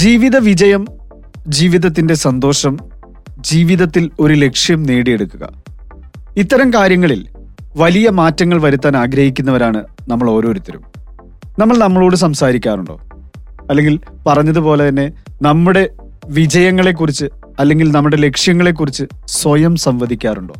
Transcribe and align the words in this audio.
ജീവിത 0.00 0.36
വിജയം 0.36 0.86
ജീവിതത്തിന്റെ 1.48 2.14
സന്തോഷം 2.14 2.78
ജീവിതത്തിൽ 3.40 4.10
ഒരു 4.20 4.34
ലക്ഷ്യം 4.34 4.82
നേടിയെടുക്കുക. 4.82 5.48
ഇത്തരം 6.36 6.72
കാര്യങ്ങളിൽ 6.72 7.28
വലിയ 7.76 8.10
മാറ്റങ്ങൾ 8.10 8.62
വരുത്താൻ 8.62 8.96
ആഗ്രഹിക്കുന്നവരാണ് 8.96 9.84
നമ്മൾ 10.08 10.30
ഓരോരുത്തരും. 10.30 10.82
നമ്മൾ 11.58 11.78
നമ്മളോട് 11.78 12.16
സംസാരിക്കാറുണ്ടോ? 12.16 13.00
അല്ലെങ്കിൽ 13.70 14.00
പറഞ്ഞതുപോലെ 14.26 14.88
തന്നെ 14.88 15.12
നമ്മുടെ 15.42 15.88
വിജയങ്ങളെക്കുറിച്ച് 16.26 17.26
അല്ലെങ്കിൽ 17.58 17.92
നമ്മുടെ 17.92 18.16
ലക്ഷ്യങ്ങളെക്കുറിച്ച് 18.16 19.04
സ്വയം 19.26 19.76
സംവദിക്കാറുണ്ടോ? 19.76 20.54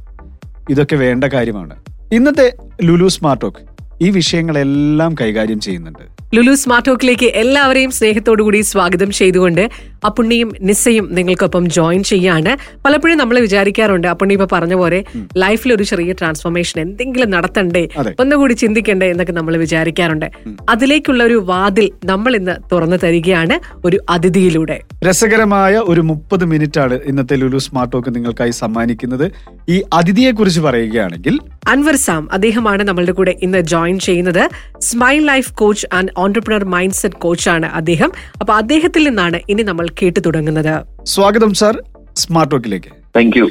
ഇതൊക്കെ 0.71 0.97
വേണ്ട 0.97 1.25
കാര്യമാണ്. 1.25 1.77
ഇന്നത്തെ 2.13 2.57
ലുലു 2.85 3.09
സ്മാർട്ട് 3.09 3.43
ടോക്ക് 3.43 3.70
ഈ 4.03 4.11
വിഷയങ്ങളെല്ലാം 4.11 5.15
കൈകാര്യം 5.21 5.61
ചെയ്യുന്നുണ്ട്. 5.61 6.05
ലുലു 6.35 6.55
സ്മാർട്ട് 6.55 6.89
ടോക്കിലേക്ക് 6.89 7.27
എല്ലാവരെയും 7.27 7.91
സ്നേഹത്തോടു 7.91 8.43
കൂടി 8.43 8.61
സ്വാഗതം 8.61 9.11
ചെയ്തുകൊണ്ട് 9.11 9.71
അപ്പുണ്ണിയും 10.05 10.51
നിസ്സയും 10.61 11.09
നിങ്ങൾക്കൊപ്പം 11.15 11.65
ജോയിൻ 11.69 12.03
ചെയ്യാണ്. 12.03 12.57
പലപ്പോഴും 12.85 13.19
നമ്മൾ 13.19 13.39
വിചാരിക്കാറുണ്ട് 13.39 14.09
അപ്പുണ്ണി 14.09 14.35
ഇപ്പൊ 14.35 14.49
പറഞ്ഞ 14.53 14.75
പോലെ 14.75 15.05
ലൈഫിൽ 15.37 15.73
ഒരു 15.73 15.83
ചെറിയ 15.83 16.13
ട്രാൻസ്ഫോർമേഷൻ 16.13 16.81
എന്തെങ്കിലും 16.81 17.31
നടത്തണ്ടേ. 17.31 17.89
ഒന്നുകൂടി 18.21 18.55
ചിന്തിക്കണ്ടേ 18.55 19.11
എന്നൊക്കെ 19.11 19.33
നമ്മൾ 19.33 19.57
വിചാരിക്കാറുണ്ട്. 19.57 20.29
അതിലേക്കുള്ള 20.69 21.25
ഒരു 21.25 21.35
വാതിൽ 21.35 21.93
നമ്മൾ 22.05 22.37
ഇന്ന് 22.37 22.57
തുറന്നു 22.73 22.97
തരികയാണ് 22.97 23.61
ഒരു 23.85 23.99
അതിഥിയിലൂടെ. 24.09 24.81
രസകരമായ 25.09 25.77
ഒരു 25.79 26.01
മുപ്പത് 26.01 26.45
മിനിറ്റ് 26.45 26.81
ആണ് 26.81 26.99
ഇന്നത്തെ 27.05 27.37
ലുലു 27.37 27.59
സ്മാർട്ട് 27.59 27.93
ടോക്ക് 27.93 28.15
നിങ്ങൾക്കായി 28.15 28.51
സമ്മാനിക്കുന്നത്. 28.51 29.31
ഈ 29.69 29.83
അതിഥിയെ 29.93 30.31
കുറിച്ച് 30.31 30.61
പറയുകയാണെങ്കിൽ 30.61 31.39
അൻവർ 31.69 31.97
സാം 31.97 32.29
അദ്ദേഹമാണ് 32.33 32.83
നമ്മളുടെ 32.83 33.13
കൂടെ 33.13 33.33
ഇന്ന് 33.43 33.59
ജോയിൻ 33.59 33.99
ചെയ്യുന്നത്. 33.99 34.43
Smile 34.79 35.27
life 35.27 35.55
coach 35.55 35.87
and 35.93 36.11
entrepreneur 36.19 36.65
mindset 36.95 37.17
കോച്ചാണ് 37.17 37.67
അദ്ദേഹം. 37.67 38.13
അപ്പൊ 38.41 38.55
അദ്ദേഹത്തിൽ 38.55 39.09
നിന്നാണ് 39.09 39.41
ഇനി 39.49 39.63
നമ്മൾ 39.63 39.87
കേട്ടു 40.01 40.21
തുടങ്ങുന്നത് 40.21 40.75
സ്വാഗതം 41.05 41.55
sir. 41.55 41.83
Smart 42.17 42.55
വർക്കിലേക്ക്. 42.55 42.91
Thank 43.17 43.39
you 43.39 43.45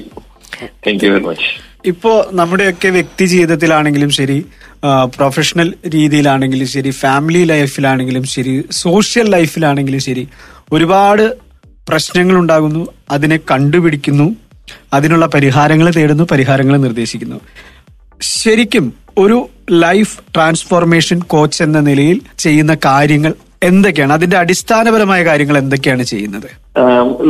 thank 0.64 1.06
you 1.06 1.12
very 1.12 1.24
much 1.24 1.70
ഇപ്പോ 1.86 2.30
നമ്മുടെയൊക്കെ 2.32 2.88
വ്യക്തി 2.88 3.26
ജീവിതത്തിലാണെങ്കിലും 3.26 4.10
ശരി 4.10 4.46
പ്രൊഫഷണൽ 5.06 5.74
രീതിയിലാണെങ്കിലും 5.94 6.68
ശരി 6.68 6.90
ഫാമിലി 6.90 7.44
ലൈഫിലാണെങ്കിലും 7.44 8.24
ശരി 8.24 8.66
സോഷ്യൽ 8.72 9.30
ലൈഫിലാണെങ്കിലും 9.30 10.00
ശരി 10.00 10.28
ഒരുപാട് 10.72 11.38
പ്രശ്നങ്ങൾ 11.90 12.36
ഉണ്ടാകുന്നു 12.36 12.88
അതിനെ 13.12 13.40
കണ്ടുപിടിക്കുന്നു 13.52 14.36
അതിനുള്ള 14.94 15.26
പരിഹാരങ്ങൾ 15.26 15.92
തേടുന്നു 15.92 16.24
പരിഹാരങ്ങൾ 16.32 16.78
നിർദ്ദേശിക്കുന്നു. 16.78 17.40
ശരിക്കും 18.22 18.94
ഒരു 19.18 19.50
ലൈഫ് 19.72 20.20
ട്രാൻസ്ഫോർമേഷൻ 20.36 21.20
കോച്ച് 21.20 21.64
എന്ന 21.64 21.80
നിലയിൽ 21.80 22.22
ചെയ്യുന്ന 22.40 22.78
കാര്യങ്ങൾ 22.86 23.34
എന്തൊക്കെയാണ്? 23.62 24.14
അതിന്റെ 24.14 24.38
അടിസ്ഥാനപരമായ 24.38 25.24
കാര്യങ്ങൾ 25.26 25.58
എന്തൊക്കെയാണ് 25.58 26.04
ചെയ്യുന്നത്? 26.04 26.50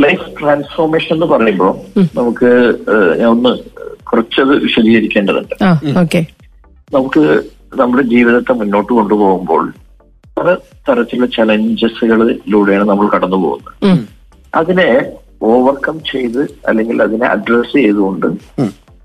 ലൈഫ് 0.03 0.25
ട്രാൻസ്ഫോർമേഷൻ 0.39 1.15
എന്ന് 1.15 1.25
പറയുമ്പോൾ 1.25 1.71
നമുക്ക് 2.17 2.49
ഒന്ന് 3.27 3.51
കുറച്ചത് 4.03 4.53
വിശദീകരിക്കേണ്ടതുണ്ട്. 4.63 5.55
നമുക്ക് 6.93 7.23
നമ്മുടെ 7.77 8.03
ജീവിതത്തെ 8.03 8.53
മുന്നോട്ട് 8.53 8.91
കൊണ്ടുപോകുമ്പോൾ 8.93 9.63
പല 10.37 10.53
തരത്തിലുള്ള 10.87 11.27
ചലഞ്ചസുകളിലൂടെയാണ് 11.27 12.89
നമ്മൾ 12.89 13.07
കടന്നു 13.07 13.37
പോകുന്നത് 13.37 14.05
അതിനെ 14.55 14.89
ഓവർകം 15.41 15.97
ചെയ്ത് 16.11 16.41
അല്ലെങ്കിൽ 16.67 17.03
അതിനെ 17.03 17.25
അഡ്രസ് 17.25 17.73
ചെയ്തുകൊണ്ട് 17.73 18.27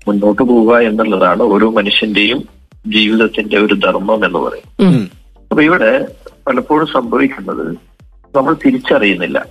മുന്നോട്ട് 0.07 0.41
പോവുക 0.43 0.79
എന്നുള്ളതാണ് 0.79 1.43
ഓരോ 1.43 1.71
മനുഷ്യന്റെയും 1.71 2.39
ജീവിതത്തിന്റെ 2.87 3.57
ഒരു 3.59 3.73
ധർമ്മം 3.73 4.25
എന്ന് 4.25 4.39
പറയും 4.39 4.69
അപ്പൊ 5.51 5.61
ഇവിടെ 5.63 5.91
പലപ്പോഴും 6.47 6.87
സംഭവിക്കുന്നത് 6.87 7.75
നമ്മൾ 8.37 8.55
തിരിച്ചറിയുന്നില്ല. 8.65 9.45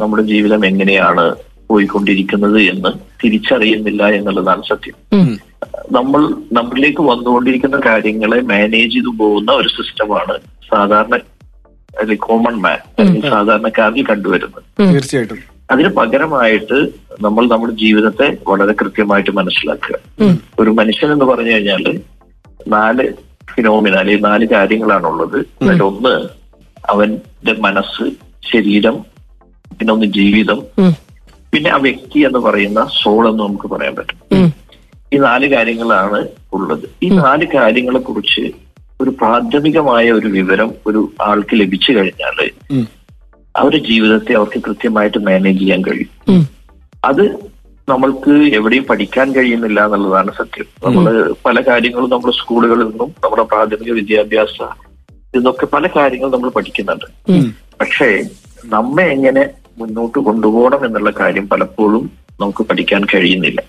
നമ്മുടെ 0.00 0.22
ജീവിതം 0.22 0.66
എങ്ങനെയാണ് 0.66 1.34
പോയിക്കൊണ്ടിരിക്കുന്നത് 1.68 2.62
എന്ന് 2.62 2.88
തിരിച്ചറിയുന്നില്ല 3.24 4.06
എന്നുള്ളതാണ് 4.06 4.62
സത്യം. 4.68 4.94
നമ്മൾ 5.92 6.20
നമ്മളിലേക്ക് 6.52 7.02
വന്നുകൊണ്ടിരിക്കുന്ന 7.02 7.80
കാര്യങ്ങളെ 7.86 8.40
മാനേജ് 8.40 8.92
ചെയ്തു 8.92 9.16
പോകുന്ന 9.18 9.52
ഒരു 9.52 9.68
സിസ്റ്റമാണ് 9.68 10.38
സാധാരണ 10.70 11.14
അല്ലെങ്കിൽ 11.14 12.16
കോമൺ 12.16 12.54
മാൻ 12.54 12.78
അല്ലെങ്കിൽ 12.98 13.30
സാധാരണക്കാരിൽ 13.30 14.06
കണ്ടുവരുന്നത്. 14.06 14.92
തീർച്ചയായിട്ടും. 14.94 15.38
അതിന് 15.70 15.88
പകരമായിട്ട് 15.88 16.88
നമ്മൾ 17.20 17.48
നമ്മുടെ 17.48 17.72
ജീവിതത്തെ 17.72 18.36
വളരെ 18.48 18.72
കൃത്യമായിട്ട് 18.72 19.30
മനസ്സിലാക്കുക. 19.30 19.98
ഒരു 20.58 20.70
മനുഷ്യൻ 20.70 21.12
എന്ന് 21.12 21.24
പറഞ്ഞു 21.24 21.50
കഴിഞ്ഞാൽ 21.50 22.00
നാല് 22.68 23.08
ഫിനോമിന 23.56 23.94
അല്ലെങ്കിൽ 23.94 24.24
നാല് 24.24 24.46
കാര്യങ്ങളാണുള്ളത്. 24.48 25.38
അതിലൊന്ന് 25.38 26.28
അവന്റെ 26.90 27.52
മനസ്സ് 27.52 28.10
ശരീരം 28.52 28.94
പിന്നെ 29.78 29.92
ഒന്ന് 29.94 30.06
ജീവിതം. 30.06 30.62
പിന്നെ 31.52 31.70
ആ 31.70 31.76
വ്യക്തി 31.76 32.18
എന്ന് 32.18 32.38
പറയുന്ന 32.38 32.86
സോൾ 33.02 33.28
എന്ന് 33.28 33.44
നമുക്ക് 33.44 33.68
പറയാൻ 33.68 33.94
പറ്റും. 33.96 34.44
ഈ 35.12 35.18
നാല് 35.18 35.46
കാര്യങ്ങളാണ് 35.46 36.28
ഉള്ളത്. 36.52 36.88
ഈ 37.02 37.08
നാല് 37.08 37.46
കാര്യങ്ങളെ 37.54 37.98
കുറിച്ച് 37.98 38.52
ഒരു 39.00 39.10
പ്രാഥമികമായ 39.10 40.10
ഒരു 40.10 40.26
വിവരം 40.26 40.74
ഒരു 40.86 41.12
ആൾക്ക് 41.22 41.60
ലഭിച്ചു 41.60 41.92
കഴിഞ്ഞാൽ. 41.92 42.50
അവരുടെ 43.56 43.88
ജീവിതത്തെ 43.88 44.32
അവർക്ക് 44.32 44.62
കൃത്യമായിട്ട് 44.62 45.18
മാനേജ് 45.18 45.58
ചെയ്യാൻ 45.58 45.82
കഴിയും. 45.82 46.48
അത് 47.04 47.51
നമ്മൾക്ക് 47.88 48.30
എവിടെയും 48.30 48.84
പഠിക്കാൻ 48.84 49.34
കഴിയുന്നില്ല 49.34 49.84
എന്നുള്ളതാണ് 49.84 50.32
സത്യം. 50.38 50.66
നമ്മൾ 50.94 51.34
പല 51.46 51.60
കാര്യങ്ങളും 51.60 52.10
നമ്മൾ 52.10 52.30
സ്കൂളുകളിൽ 52.30 52.84
നിന്നും 52.84 53.10
നമ്മുടെ 53.24 53.42
പ്രാഥമിക 53.42 53.92
വിദ്യാഭ്യാസ 53.92 54.56
ഇതൊക്കെ 55.34 55.66
പല 55.66 55.86
കാര്യങ്ങളും 55.96 56.32
നമ്മൾ 56.32 56.50
പഠിക്കുന്നുണ്ട്. 56.50 57.04
പക്ഷേ 57.80 58.24
നമ്മെ 58.64 59.04
എങ്ങനെ 59.04 59.50
മുന്നോട്ട് 59.78 60.18
കൊണ്ടുപോകണം 60.18 60.86
എന്നുള്ള 60.86 61.10
കാര്യം 61.10 61.48
പലപ്പോഴും 61.48 62.10
നമുക്ക് 62.40 62.62
പഠിക്കാൻ 62.62 63.04
കഴിയുന്നില്ല. 63.14 63.62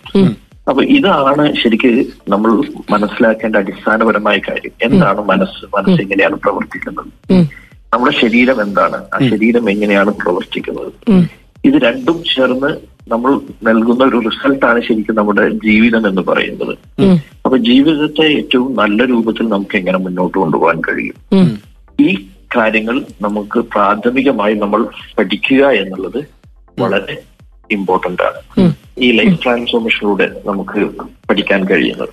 അപ്പൊ 0.70 0.84
ഇതാണ് 0.84 1.56
ശരിക്ക് 1.56 2.06
നമ്മൾ 2.30 2.52
മനസ്സിലാക്കേണ്ട 2.90 3.56
അടിസ്ഥാനപരമായ 3.56 4.38
കാര്യം. 4.38 4.72
എന്താണ് 4.82 5.22
മനസ്സ്? 5.22 5.66
മനസ്സ് 5.76 6.02
എങ്ങനെയാണ് 6.02 6.36
പ്രവർത്തിക്കുന്നത്? 6.36 7.08
നമ്മുടെ 7.94 8.18
ശരീരം 8.18 8.62
എന്താണ്? 8.62 8.96
ആ 9.14 9.20
ശരീരം 9.30 9.70
എങ്ങനെയാണ് 9.70 10.12
പ്രവർത്തിക്കുന്നത്? 10.12 10.92
ഇത് 11.66 11.78
രണ്ടും 11.84 12.24
ചേർന്ന് 12.24 12.72
നമ്മൾ 13.12 13.32
നൽകുന്ന 13.64 14.04
ഒരു 14.04 14.18
റിസൾട്ടാണ് 14.20 14.80
ശരിക്കും 14.82 15.16
നമ്മുടെ 15.16 15.50
ജീവിതം 15.50 16.08
എന്ന് 16.08 16.22
പറയുന്നത്. 16.22 16.74
അപ്പൊ 17.46 17.58
ജീവിതത്തെ 17.58 18.26
ഏറ്റവും 18.38 18.76
നല്ല 18.76 19.06
രൂപത്തിൽ 19.06 19.48
നമുക്ക് 19.48 19.76
എങ്ങനെ 19.78 19.98
മുന്നോട്ട് 19.98 20.38
കൊണ്ടുപോകാൻ 20.38 20.80
കഴിയും? 20.80 21.16
ഈ 22.00 22.10
കാര്യങ്ങൾ 22.58 23.06
നമുക്ക് 23.22 23.60
പ്രാഥമികമായി 23.60 24.56
നമ്മൾ 24.56 24.82
പഠിക്കുക 25.18 25.66
എന്നുള്ളത് 25.66 26.20
വളരെ 26.80 27.16
ഇമ്പോർട്ടന്റ് 27.74 28.22
ആണ് 28.22 28.74
ഈ 28.98 29.12
ലൈഫ് 29.12 29.44
ട്രാൻസ്ഫോർമേഷനിലൂടെ 29.44 30.30
നമുക്ക് 30.46 30.80
പഠിക്കാൻ 31.30 31.66
കഴിയുന്നത്. 31.66 32.10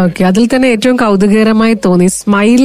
ഓക്കെ. 0.00 0.24
അതിൽ 0.24 0.44
തന്നെ 0.46 0.68
ഏറ്റവും 0.68 0.96
കൗതുകകരമായി 0.96 1.76
തോന്നി 1.84 2.06
സ്മൈൽ 2.06 2.62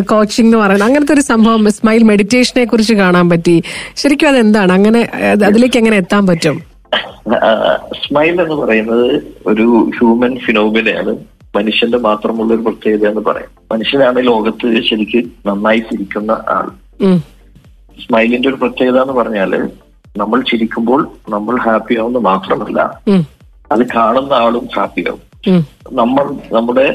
കോച്ചിങ് 0.00 0.46
എന്ന് 0.46 0.58
പറയുന്നത്. 0.58 0.88
അങ്ങനത്തെ 0.88 1.14
ഒരു 1.14 1.20
സംഭവം 1.20 1.72
സ്മൈൽ 1.72 2.02
മെഡിറ്റേഷനെ 2.02 2.64
കുറിച്ച് 2.64 2.94
കാണാൻ 2.94 3.30
പറ്റി. 3.30 3.62
ശരിക്കും 3.96 4.28
അതെന്താണ്? 4.28 4.72
അങ്ങനെ 4.72 5.00
അതിലേക്ക് 5.46 5.78
എങ്ങനെ 5.78 5.96
എത്താൻ 5.96 6.26
പറ്റും? 6.26 6.62
സ്മൈൽ 8.06 8.40
എന്ന് 8.40 8.54
പറയുന്നത് 8.54 9.10
ഒരു 9.46 9.90
ഹ്യൂമൻ 9.98 10.38
ഫിനോമിനയാണ് 10.38 11.16
മനുഷ്യന്റെ 11.56 11.98
മാത്രമുള്ള 11.98 12.54
ഒരു 12.54 12.62
പ്രത്യേകത 12.62 13.08
എന്ന് 13.08 13.20
പറയാം. 13.20 13.50
മനുഷ്യനാണ് 13.72 14.26
ലോകത്ത് 14.26 14.80
ശരിക്കും 14.82 15.32
നന്നായി 15.46 15.78
ചിരിക്കുന്ന 15.78 16.30
ആൾ. 16.30 16.68
സ്മൈലിന്റെ 18.06 18.48
ഒരു 18.48 18.56
പ്രത്യേകത 18.56 18.98
എന്ന് 19.00 19.12
പറഞ്ഞാൽ 19.12 19.52
നമ്മൾ 20.16 20.38
ചിരിക്കുമ്പോൾ 20.42 21.00
നമ്മൾ 21.28 21.54
ഹാപ്പി 21.64 21.94
ആവുന്ന 22.00 22.20
മാത്രമല്ല 22.28 22.78
അത് 23.70 23.82
കാണുന്ന 23.94 24.32
ആളും 24.44 24.64
ഹാപ്പി 24.76 25.02
ആവും. 25.08 25.22
നമ്മൾ 25.92 26.26
നമ്മുടെ 26.52 26.86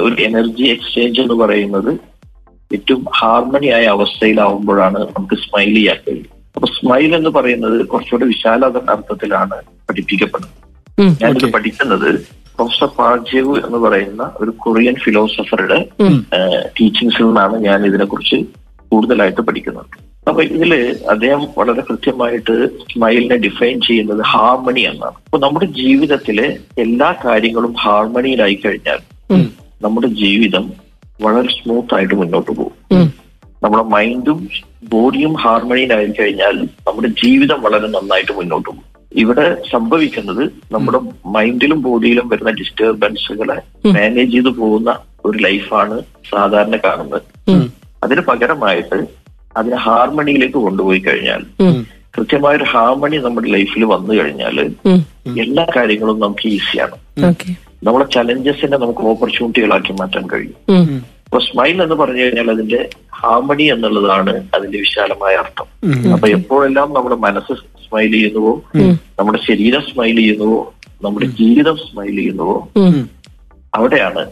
ഒരു 0.00 0.14
എനർജി 0.22 0.64
എക്സ്ചേഞ്ച് 0.66 1.20
എന്ന് 1.20 1.36
പറയുന്നത് 1.42 1.90
ഏറ്റവും 2.70 3.02
ഹാർമണി 3.18 3.68
ആയ 3.68 3.84
അവസ്ഥയിലാവുമ്പോഴാണ് 3.88 5.00
നമുക്ക് 5.08 5.36
സ്മൈൽ 5.42 5.74
ചെയ്യാൻ 5.76 5.98
കഴിയും 6.06 6.32
അപ്പൊ 6.56 6.68
സ്മൈൽ 6.76 7.10
എന്ന് 7.16 7.30
പറയുന്നത് 7.30 7.78
കുറച്ചുകൂടെ 7.86 8.26
വിശാലത 8.26 8.78
അർത്ഥത്തിലാണ് 8.94 9.56
പഠിപ്പിക്കപ്പെടുന്നത് 9.88 10.54
ഞാനിത് 11.20 11.48
പഠിക്കുന്നത് 11.56 12.08
പ്രൊഫസർ 12.54 12.90
പാർജേവ് 12.98 13.54
എന്ന് 13.66 13.78
പറയുന്ന 13.78 14.22
ഒരു 14.40 14.52
കൊറിയൻ 14.58 14.96
ഫിലോസഫറുടെ 15.04 15.78
ടീച്ചിങ്സിൽ 16.76 17.24
നിന്നാണ് 17.24 17.56
ഞാൻ 17.66 17.80
ഇതിനെക്കുറിച്ച് 17.86 18.38
കൂടുതലായിട്ട് 18.92 19.42
പഠിക്കുന്നത്. 19.48 19.88
അപ്പൊ 20.28 20.42
ഇതിൽ 20.42 20.72
അദ്ദേഹം 21.10 21.42
വളരെ 21.58 21.80
കൃത്യമായിട്ട് 21.80 22.54
സ്മൈലിനെ 22.92 23.36
ഡിഫൈൻ 23.36 23.80
ചെയ്യുന്നത് 23.80 24.22
ഹാർമണി 24.26 24.80
എന്നാണ്. 24.80 25.16
അപ്പൊ 25.26 25.38
നമ്മുടെ 25.38 25.66
ജീവിതത്തിലെ 25.66 26.58
എല്ലാ 26.78 27.14
കാര്യങ്ങളും 27.24 27.74
ഹാർമണിയിലായി 27.84 28.54
കഴിഞ്ഞാൽ 28.54 29.00
നമ്മുടെ 29.82 30.06
ജീവിതം 30.06 30.72
വളരെ 31.22 31.48
സ്മൂത്ത് 31.48 31.94
ആയിട്ട് 31.94 32.14
മുന്നോട്ട് 32.14 32.50
പോകും. 32.50 32.72
നമ്മുടെ 33.62 33.82
മൈൻഡും 33.82 34.48
ബോഡിയും 34.84 35.34
ഹാർമണിയിലായി 35.34 36.12
കഴിഞ്ഞാൽ 36.20 36.56
നമ്മുടെ 36.86 37.08
ജീവിതം 37.08 37.62
വളരെ 37.62 37.86
നന്നായിട്ട് 37.86 38.32
മുന്നോട്ട് 38.32 38.68
പോകും. 38.68 38.84
ഇവിടെ 39.12 39.56
സംഭവിക്കുന്നത് 39.72 40.42
നമ്മുടെ 40.72 40.98
മൈൻഡിലും 41.26 41.82
ബോഡിയിലും 41.82 42.28
വരുന്ന 42.28 42.50
ഡിസ്റ്റർബൻസുകളെ 42.50 43.56
മാനേജ് 43.86 44.32
ചെയ്തു 44.32 44.48
പോകുന്ന 44.48 44.90
ഒരു 45.24 45.38
ലൈഫാണ് 45.38 45.96
സാധാരണ 46.32 46.76
കാണുന്നത്. 46.76 47.22
അതിന് 48.04 48.20
പകരമായിട്ട് 48.20 49.25
അതിനെ 49.56 49.76
ഹാർമണിയിലേക്ക് 49.76 50.58
കൊണ്ടുപോയി 50.66 50.98
കഴിഞ്ഞാൽ 50.98 51.42
കൃത്യമായൊരു 52.16 52.64
ഹാർമണി 52.64 53.16
നമ്മുടെ 53.16 53.48
ലൈഫിൽ 53.50 53.84
വന്നു 53.84 54.12
കഴിഞ്ഞാൽ 54.14 54.56
എല്ലാ 55.42 55.66
കാര്യങ്ങളും 55.76 56.20
നമുക്ക് 56.20 56.48
ഈസിയാണ്. 56.48 56.96
നമ്മുടെ 57.84 58.06
ചലഞ്ചസിനെ 58.14 58.76
നമുക്ക് 58.76 59.02
ഓപ്പർച്യൂണിറ്റികളാക്കി 59.12 59.92
മാറ്റാൻ 59.92 60.24
കഴിയും. 60.32 60.54
അപ്പൊ 61.26 61.38
സ്മൈൽ 61.38 61.82
എന്ന് 61.82 61.94
പറഞ്ഞു 61.94 62.22
കഴിഞ്ഞാൽ 62.22 62.50
അതിന്റെ 62.50 62.80
ഹാർമണി 63.14 63.62
എന്നുള്ളതാണ് 63.62 64.34
അതിന്റെ 64.54 64.78
വിശാലമായ 64.78 65.34
അർത്ഥം. 65.36 65.68
അപ്പൊ 66.12 66.28
എപ്പോഴെല്ലാം 66.28 66.88
നമ്മുടെ 66.92 67.14
മനസ്സ് 67.14 67.54
സ്മൈൽ 67.86 68.10
ചെയ്യുന്നുവോ 68.12 68.52
നമ്മുടെ 69.18 69.38
ശരീരം 69.46 69.80
സ്മൈൽ 69.80 70.16
ചെയ്യുന്നുവോ 70.16 70.72
നമ്മുടെ 71.04 71.26
ജീവിതം 71.26 71.76
സ്മൈൽ 71.76 72.16
ചെയ്യുന്നുവോ 72.16 72.68
അവിടെയാണ് 73.74 74.24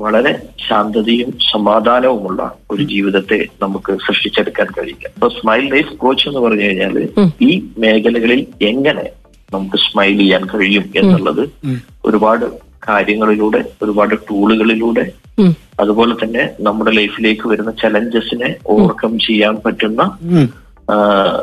വളരെ 0.00 0.42
ശാന്തതയും 0.68 1.32
സമാധാനവുമുള്ള 1.52 2.56
ഒരു 2.70 2.82
ജീവിതത്തെ 2.82 3.46
നമുക്ക് 3.62 3.92
സൃഷ്ടിച്ചെടുക്കാൻ 3.92 4.66
കഴിയുക. 4.78 5.10
അപ്പൊ 5.14 5.28
സ്മൈൽ 5.28 5.74
ലൈഫ് 5.74 5.96
കോച്ച് 5.96 6.28
എന്ന് 6.28 6.40
പറഞ്ഞു 6.40 6.62
കഴിഞ്ഞാൽ 6.62 7.08
ഈ 7.42 7.62
മേഖലകളിൽ 7.78 8.46
എങ്ങനെ 8.62 9.10
നമുക്ക് 9.54 9.76
സ്മൈൽ 9.76 10.18
ചെയ്യാൻ 10.18 10.46
കഴിയും 10.54 10.84
എന്നുള്ളത് 10.96 11.50
ഒരുപാട് 12.04 12.44
കാര്യങ്ങളിലൂടെ 12.88 13.64
ഒരുപാട് 13.82 14.14
ടൂളുകളിലൂടെ 14.14 15.12
അതുപോലെ 15.80 16.14
തന്നെ 16.14 16.50
നമ്മുടെ 16.60 16.90
ലൈഫിലേക്ക് 16.90 17.48
വരുന്ന 17.48 17.70
ചലഞ്ചസിനെ 17.82 18.54
ഓവർകം 18.66 19.18
ചെയ്യാൻ 19.18 19.56
പറ്റുന്ന 19.66 20.02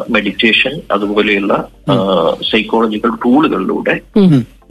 മെഡിറ്റേഷൻ 0.09 0.81
അതുപോലെയുള്ള 0.91 1.69
സൈക്കോളജിക്കൽ 2.51 3.09
ടൂളുകളിലൂടെ. 3.09 4.01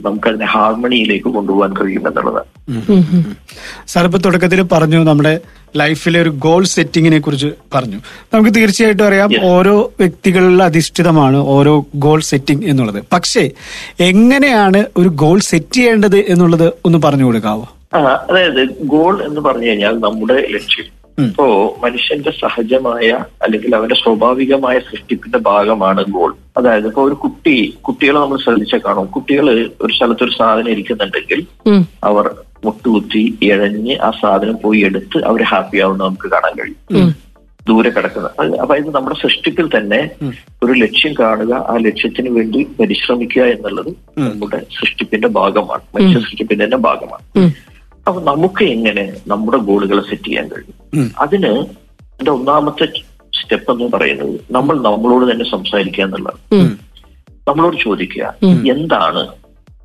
നമുക്കതിനെ 0.03 0.47
ഹാർമണിയിലേക്ക് 0.51 1.29
കൊണ്ടുപോകാൻ 1.35 1.71
കഴിയും 1.75 2.05
എന്നുള്ളതാണ് 2.07 2.49
ഉം. 2.71 2.83
ഉം. 3.13 3.23
സാർ 3.87 4.05
ഇപ്പൊ 4.05 4.19
തുടക്കത്തിൽ 4.25 4.61
പറഞ്ഞു 4.71 4.99
നമ്മുടെ 5.03 5.33
ലൈഫിലെ 5.75 6.19
ഒരു 6.21 6.31
ഗോൾ 6.41 6.63
സെറ്റിങ്ങിനെ 6.71 7.19
കുറിച്ച് 7.19 7.49
പറഞ്ഞു 7.73 7.99
നമുക്ക് 8.33 8.51
തീർച്ചയായിട്ടും 8.55 9.05
അറിയാം 9.05 9.29
ഓരോ 9.49 9.75
വ്യക്തികളിൽ 9.99 10.63
അധിഷ്ഠിതമാണ് 10.63 11.37
ഓരോ 11.53 11.73
ഗോൾ 11.97 12.21
സെറ്റിംഗ് 12.29 12.65
എന്നുള്ളത് 12.65 12.99
പക്ഷേ 13.13 13.43
എങ്ങനെയാണ് 14.07 14.81
ഒരു 14.97 15.09
ഗോൾ 15.19 15.39
സെറ്റ് 15.49 15.75
ചെയ്യേണ്ടത് 15.75 16.19
എന്നുള്ളത് 16.29 16.67
ഒന്ന് 16.85 16.99
പറഞ്ഞു 17.05 17.25
കൊടുക്കാവോ 17.25 17.67
അതായത് 18.25 18.61
ഗോൾ 18.89 19.13
എന്ന് 19.23 19.41
പറഞ്ഞു 19.41 19.67
കഴിഞ്ഞാൽ 19.67 19.95
നമ്മുടെ 19.99 20.35
ലക്ഷ്യം. 20.53 20.87
ഇപ്പോ 21.19 21.77
മനുഷ്യന്റെ 21.83 22.31
സഹജമായ 22.31 23.09
അല്ലെങ്കിൽ 23.41 23.75
അവന്റെ 23.75 23.95
സ്വാഭാവികമായ 23.95 24.79
സൃഷ്ടിപ്പിന്റെ 24.79 25.37
ഭാഗമാണ് 25.37 26.05
ഗോൾ. 26.09 26.35
അതായത് 26.57 26.87
ഇപ്പൊ 26.87 27.03
ഒരു 27.07 27.13
കുട്ടി 27.13 27.77
കുട്ടികളെ 27.81 28.19
നമ്മൾ 28.19 28.37
ശ്രദ്ധിച്ച 28.37 28.75
കാണും. 28.75 29.05
കുട്ടികൾ 29.05 29.49
ഒരു 29.81 29.93
സ്ഥലത്ത് 29.93 30.23
ഒരു 30.23 30.31
സാധനം 30.31 30.69
ഇരിക്കുന്നുണ്ടെങ്കിൽ. 30.69 31.45
അവർ 32.03 32.29
മുട്ടുകുത്തി 32.65 33.37
ഇഴഞ്ഞ് 33.41 33.97
ആ 33.97 34.11
സാധനം 34.21 34.57
പോയി 34.63 34.79
എടുത്ത് 34.79 35.25
അവർ 35.25 35.43
ഹാപ്പി 35.43 35.79
ആവുന്ന 35.79 36.03
നമുക്ക് 36.03 36.31
കാണാൻ 36.31 36.53
കഴിയും. 36.53 37.15
ദൂരെ 37.67 37.89
കിടക്കുന്ന. 37.89 38.29
അതായത് 38.39 38.57
അപ്പൊ 38.57 38.75
ഇത് 38.75 38.95
നമ്മുടെ 38.95 39.15
സൃഷ്ടിപ്പിൽ 39.15 39.67
തന്നെ 39.77 40.09
ഒരു 40.63 40.71
ലക്ഷ്യം 40.71 41.13
കാണുക 41.19 41.53
ആ 41.53 41.77
ലക്ഷ്യത്തിന് 41.77 42.29
വേണ്ടി 42.29 42.67
പരിശ്രമിക്കുക 42.79 43.41
എന്നുള്ളത് 43.43 43.89
നമ്മുടെ 44.17 44.59
സൃഷ്ടിപ്പിന്റെ 44.59 45.27
ഭാഗമാണ്. 45.27 45.81
മനുഷ്യ 45.95 46.19
സൃഷ്ടിപ്പിന്റെ 46.19 46.65
തന്നെ 46.65 46.77
ഭാഗമാണ്. 46.77 47.51
അപ്പൊ 48.07 48.21
നമുക്ക് 48.21 48.63
എങ്ങനെ 48.63 49.13
നമ്മുടെ 49.27 49.57
ഗോളുകൾ 49.57 49.97
സെറ്റ് 50.09 50.23
ചെയ്യാൻ 50.23 50.47
കഴിയും. 50.47 51.11
അതിന് 51.19 51.51
എന്റെ 52.19 52.31
ഒന്നാമത്തെ 52.31 52.85
സ്റ്റെപ്പ് 53.39 53.71
എന്ന് 53.71 53.87
പറയുന്നത് 53.93 54.39
നമ്മൾ 54.51 54.75
നമ്മളോട് 54.81 55.31
തന്നെ 55.31 55.45
സംസാരിക്കുക 55.51 56.03
എന്നുള്ളതാണ്. 56.03 56.77
നമ്മളോട് 57.47 57.77
ചോദിക്കുക 57.83 58.33
എന്താണ് 58.73 59.27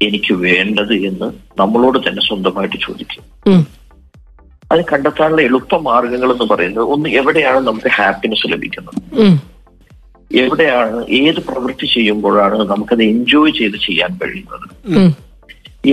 എനിക്ക് 0.02 0.34
വേണ്ടത് 0.34 0.94
എന്ന് 1.08 1.28
നമ്മളോട് 1.60 1.98
തന്നെ 2.08 2.22
സ്വന്തമായിട്ട് 2.26 2.78
ചോദിക്കുക. 2.86 3.22
അത് 4.72 4.80
കണ്ടെത്താനുള്ള 4.92 5.42
എളുപ്പ 5.42 5.76
മാർഗങ്ങൾ 5.76 6.32
എന്ന് 6.32 6.44
പറയുന്നത് 6.44 6.84
ഒന്ന് 6.94 7.08
എവിടെയാണ് 7.08 7.60
നമുക്ക് 7.66 7.90
ഹാപ്പിനെസ് 7.98 8.52
ലഭിക്കുന്നത്? 8.52 8.98
എവിടെയാണ് 10.30 11.06
ഏത് 11.18 11.40
പ്രവൃത്തി 11.48 11.86
ചെയ്യുമ്പോഴാണ് 11.86 12.56
നമുക്കത് 12.70 13.02
എൻജോയ് 13.02 13.52
ചെയ്ത് 13.58 13.76
ചെയ്യാൻ 13.86 14.18
കഴിയുന്നത്. 14.22 14.66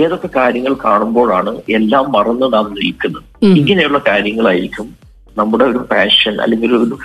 ഏതൊക്കെ 0.02 0.28
കാര്യങ്ങൾ 0.36 0.74
കാണുമ്പോഴാണ് 0.84 1.52
എല്ലാം 1.78 2.06
മറന്ന് 2.16 2.46
നാം 2.54 2.66
നയിക്കുന്നത് 2.78 3.26
ഇങ്ങനെയുള്ള 3.60 3.98
കാര്യങ്ങളായിരിക്കും 4.10 4.88
നമ്മുടെ 5.38 5.64
ഒരു 5.72 5.80
പാഷൻ 5.92 6.34
അല്ലെങ്കിൽ 6.44 6.72
ഒരു 6.80 6.98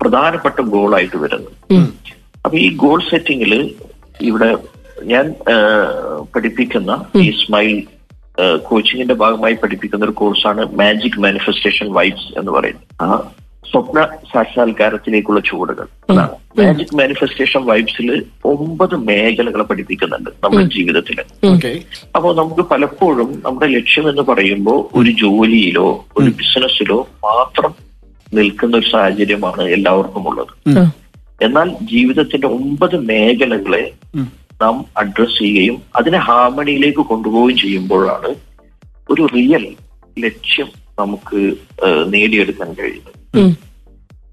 പ്രധാനപ്പെട്ട 0.00 0.60
ഗോളായിട്ട് 0.74 1.18
വരുന്നത്. 1.24 1.52
അപ്പൊ 2.44 2.56
ഈ 2.64 2.68
ഗോൾ 2.82 2.98
സെറ്റിംഗിൽ 3.10 3.52
ഇവിടെ 4.30 4.50
ഞാൻ 5.12 5.26
പഠിപ്പിക്കുന്ന 6.34 6.92
ഈ 7.22 7.26
സ്മൈൽ 7.40 7.72
കോച്ചിങ്ങിന്റെ 8.68 9.16
ഭാഗമായി 9.22 9.56
പഠിപ്പിക്കുന്ന 9.62 10.06
ഒരു 10.08 10.14
കോഴ്സാണ് 10.20 10.62
മാജിക് 10.80 11.18
മാനിഫെസ്റ്റേഷൻ 11.24 11.88
വൈബ്സ് 11.98 12.30
എന്ന് 12.40 12.52
പറയുന്നത്. 12.56 12.86
ആ 13.02 13.06
സ്വപ്ന 13.70 14.08
സാക്ഷാത്കാരത്തിലേക്കുള്ള 14.34 15.40
ചുവടുകൾ. 15.40 15.86
അതാണ്. 16.10 16.30
മാജിക് 16.58 16.96
മാനിഫെസ്റ്റേഷൻ 16.96 17.64
വൈബ്സിൽ 17.64 18.24
ഒമ്പത് 18.44 18.96
മേഖലകളെ 18.96 19.64
പഠിപ്പിക്കുന്നുണ്ട് 19.64 20.30
നമ്മുടെ 20.44 20.66
ജീവിതത്തിൽ 20.66 21.20
ഓക്കെ 21.48 21.82
അപ്പോൾ 22.16 22.36
നമുക്ക് 22.36 22.60
പലപ്പോഴും 22.60 23.42
നമ്മുടെ 23.44 23.66
ലക്ഷ്യം 23.66 24.08
എന്ന് 24.08 24.22
പറയുമ്പോൾ 24.22 24.98
ഒരു 24.98 25.10
ജോലിയിലോ 25.10 26.06
ഒരു 26.16 26.30
ബിസിനസ്സിലോ 26.30 27.08
മാത്രം 27.24 27.74
നിൽക്കുന്ന 28.34 28.76
ഒരു 28.76 28.86
സാഹചര്യമാണ് 28.92 29.62
എല്ലാവർക്കും 29.62 30.28
ഉള്ളത്. 30.28 30.78
എന്നാൽ 31.42 31.68
ജീവിതത്തിന്റെ 31.82 32.46
ഒമ്പത് 32.46 32.96
മേഖലകളെ 32.96 33.92
നാം 34.62 34.84
അഡ്രസ് 34.96 35.38
ചെയ്യുകയും 35.38 35.82
അതിനെ 35.96 36.18
ഹാർമണിയിലേക്ക് 36.18 36.98
കൊണ്ടുപോവുകയും 36.98 37.58
ചെയ്യുമ്പോഴാണ് 37.58 38.34
ഒരു 39.10 39.26
റിയൽ 39.34 39.74
ലക്ഷ്യം 40.18 40.68
നമുക്ക് 40.98 41.54
നേടിയെടുക്കാൻ 42.06 42.72
കഴിയുന്നത്. 42.72 43.12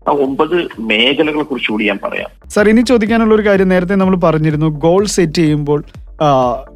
ആ 0.07 0.11
ഒമ്പത് 0.11 0.67
മേഖലകളെ 0.79 1.43
കുറിച്ച് 1.43 1.71
കൂടി 1.71 1.83
ഞാൻ 1.87 1.99
പറയാം. 2.03 2.29
സാർ 2.49 2.69
ഇനി 2.69 2.81
ചോദിക്കാനുള്ള 2.81 3.35
ഒരു 3.35 3.45
കാര്യം 3.47 3.69
നേരത്തെ 3.69 3.95
നമ്മൾ 3.95 4.15
പറഞ്ഞിരുന്നു. 4.15 4.67
ഗോൾ 4.85 5.05
സെറ്റ് 5.05 5.39
ചെയ്യുമ്പോൾ 5.41 5.83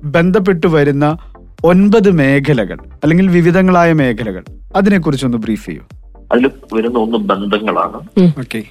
ബന്ധപ്പെട്ടു 0.04 0.68
വരുന്ന 0.68 1.18
ഒൻപത് 1.64 2.10
മേഖലകൾ 2.12 2.78
അല്ലെങ്കിൽ 3.04 3.28
വിവിധങ്ങളായ 3.28 3.94
മേഖലകൾ 3.94 4.44
അതിനെക്കുറിച്ചൊന്ന് 4.76 5.38
ബ്രീഫ് 5.38 5.66
ചെയ്യൂ. 5.66 5.84
അതിൽ 6.32 6.52
വരുന്ന 6.74 6.98
ഒന്ന് 7.00 7.18
ബന്ധങ്ങളാണ്. 7.18 8.00
ഓക്കെ 8.40 8.64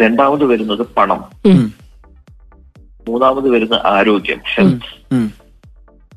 രണ്ടാമത് 0.00 0.44
വരുന്നത് 0.44 0.86
പണം. 0.96 1.20
മൂന്നാമത് 3.08 3.48
വരുന്ന 3.50 3.76
ആരോഗ്യം 3.84 4.40
ഹെൽത്ത് 4.54 4.90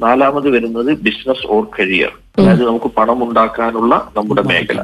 നാലാമത് 0.03 0.49
വരുന്നത് 0.49 0.97
ബിസിനസ് 0.97 1.45
ഓർ 1.47 1.67
കരിയർ 1.79 2.11
അതായത് 2.39 2.67
നമുക്ക് 2.67 2.85
പണം 2.85 3.23
ഉണ്ടാക്കാനുള്ള 3.23 4.11
നമ്മുടെ 4.17 4.41
മേഖല. 4.41 4.81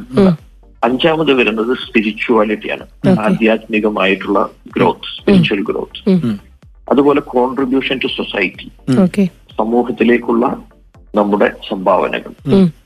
അഞ്ചാമത് 0.83 1.33
വരുന്നത് 1.33 1.77
സ്പിരിച്വാലിറ്റിയാണ് 1.77 2.85
ആധ്യാത്മികമായിട്ടുള്ള 3.19 4.49
ഗ്രോത്ത് 4.75 5.09
സ്പിരിച്വൽ 5.17 5.61
ഗ്രോത്ത് 5.63 5.99
അതുപോലെ 6.91 7.19
കോൺട്രിബ്യൂഷൻ 7.19 7.99
ടു 8.03 8.07
സൊസൈറ്റി 8.07 8.67
ഓക്കെ 9.03 9.29
സമൂഹത്തിലേക്കുള്ള 9.57 10.45
നമ്മുടെ 11.15 11.51
സംഭാവനകൾ. 11.69 12.31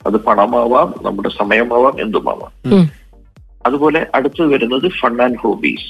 അത് 0.08 0.18
പണമാവാം 0.18 0.94
നമ്മുടെ 1.02 1.30
സമയമാവാം 1.30 2.02
എന്തുമാവാം. 2.02 2.52
അതുപോലെ 3.66 4.08
അടുത്ത് 4.16 4.42
വരുന്നത് 4.42 4.88
fun 4.90 5.22
and 5.22 5.38
hobbies 5.38 5.90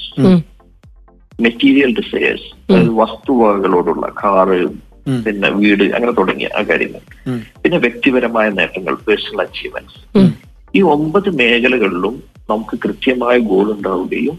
material 1.40 1.96
desires 1.98 2.48
അതായത് 2.70 2.90
വസ്തുവകകളോടുള്ള 2.90 4.06
കാറ് 4.24 4.58
പിന്നെ 5.24 5.50
വീട് 5.50 5.84
അങ്ങനെ 5.94 6.12
തുടങ്ങിയ 6.12 6.48
ആ 6.58 6.62
കാര്യങ്ങൾ. 6.62 7.00
പിന്നെ 7.62 7.78
വ്യക്തിപരമായ 7.78 8.48
നേട്ടങ്ങൾ 8.48 8.94
പേഴ്സണൽ 8.94 9.40
അച്ചീവ്മെന്റ്സ്. 9.40 10.00
ഈ 10.76 10.80
ഒമ്പത് 10.94 11.28
മേഖലകളിലും 11.40 12.14
നമുക്ക് 12.50 12.74
കൃത്യമായ 12.84 13.38
ഗോൾ 13.50 13.66
ഉണ്ടാവുകയും. 13.72 14.36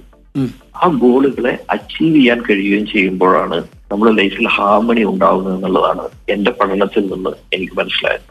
ആ 0.83 0.87
ഗോളുകളെ 1.03 1.53
അച്ചീവ് 1.69 2.15
ചെയ്യാൻ 2.15 2.39
കഴിയുകയും 2.41 2.85
ചെയ്യുമ്പോഴാണ് 2.87 3.57
നമ്മുടെ 3.91 4.11
ലൈഫിൽ 4.11 4.47
ഹാർമണി 4.47 5.03
ഉണ്ടാവുന്നത് 5.03 5.55
എന്നുള്ളതാണ് 5.55 6.05
എന്റെ 6.33 6.51
പഠനത്തിൽ 6.51 7.03
നിന്ന് 7.13 7.31
എനിക്ക് 7.55 7.73
മനസ്സിലായത്. 7.79 8.27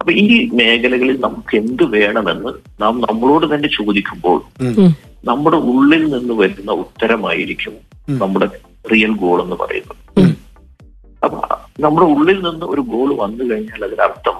അപ്പൊ 0.00 0.12
ഈ 0.12 0.26
മേഖലകളിൽ 0.58 1.16
നമുക്ക് 1.20 1.54
എന്ത് 1.56 1.84
വേണമെന്ന് 1.94 2.50
നാം 2.82 3.00
നമ്മളോട് 3.00 3.54
തന്നെ 3.54 3.68
ചോദിക്കുമ്പോൾ 3.78 4.38
നമ്മുടെ 5.24 5.56
ഉള്ളിൽ 5.56 6.04
നിന്ന് 6.14 6.34
വരുന്ന 6.42 6.72
ഉത്തരമായിരിക്കും 6.72 7.74
നമ്മുടെ 8.22 8.46
റിയൽ 8.92 9.12
ഗോൾ 9.22 9.38
എന്ന് 9.42 9.56
പറയുന്നത്. 9.62 9.98
അപ്പൊ 11.24 11.40
നമ്മുടെ 11.80 12.06
ഉള്ളിൽ 12.14 12.38
നിന്ന് 12.48 12.66
ഒരു 12.66 12.80
ഗോൾ 12.92 13.10
വന്നു 13.14 13.44
കഴിഞ്ഞാൽ 13.50 13.84
അതിനർത്ഥം 13.84 14.38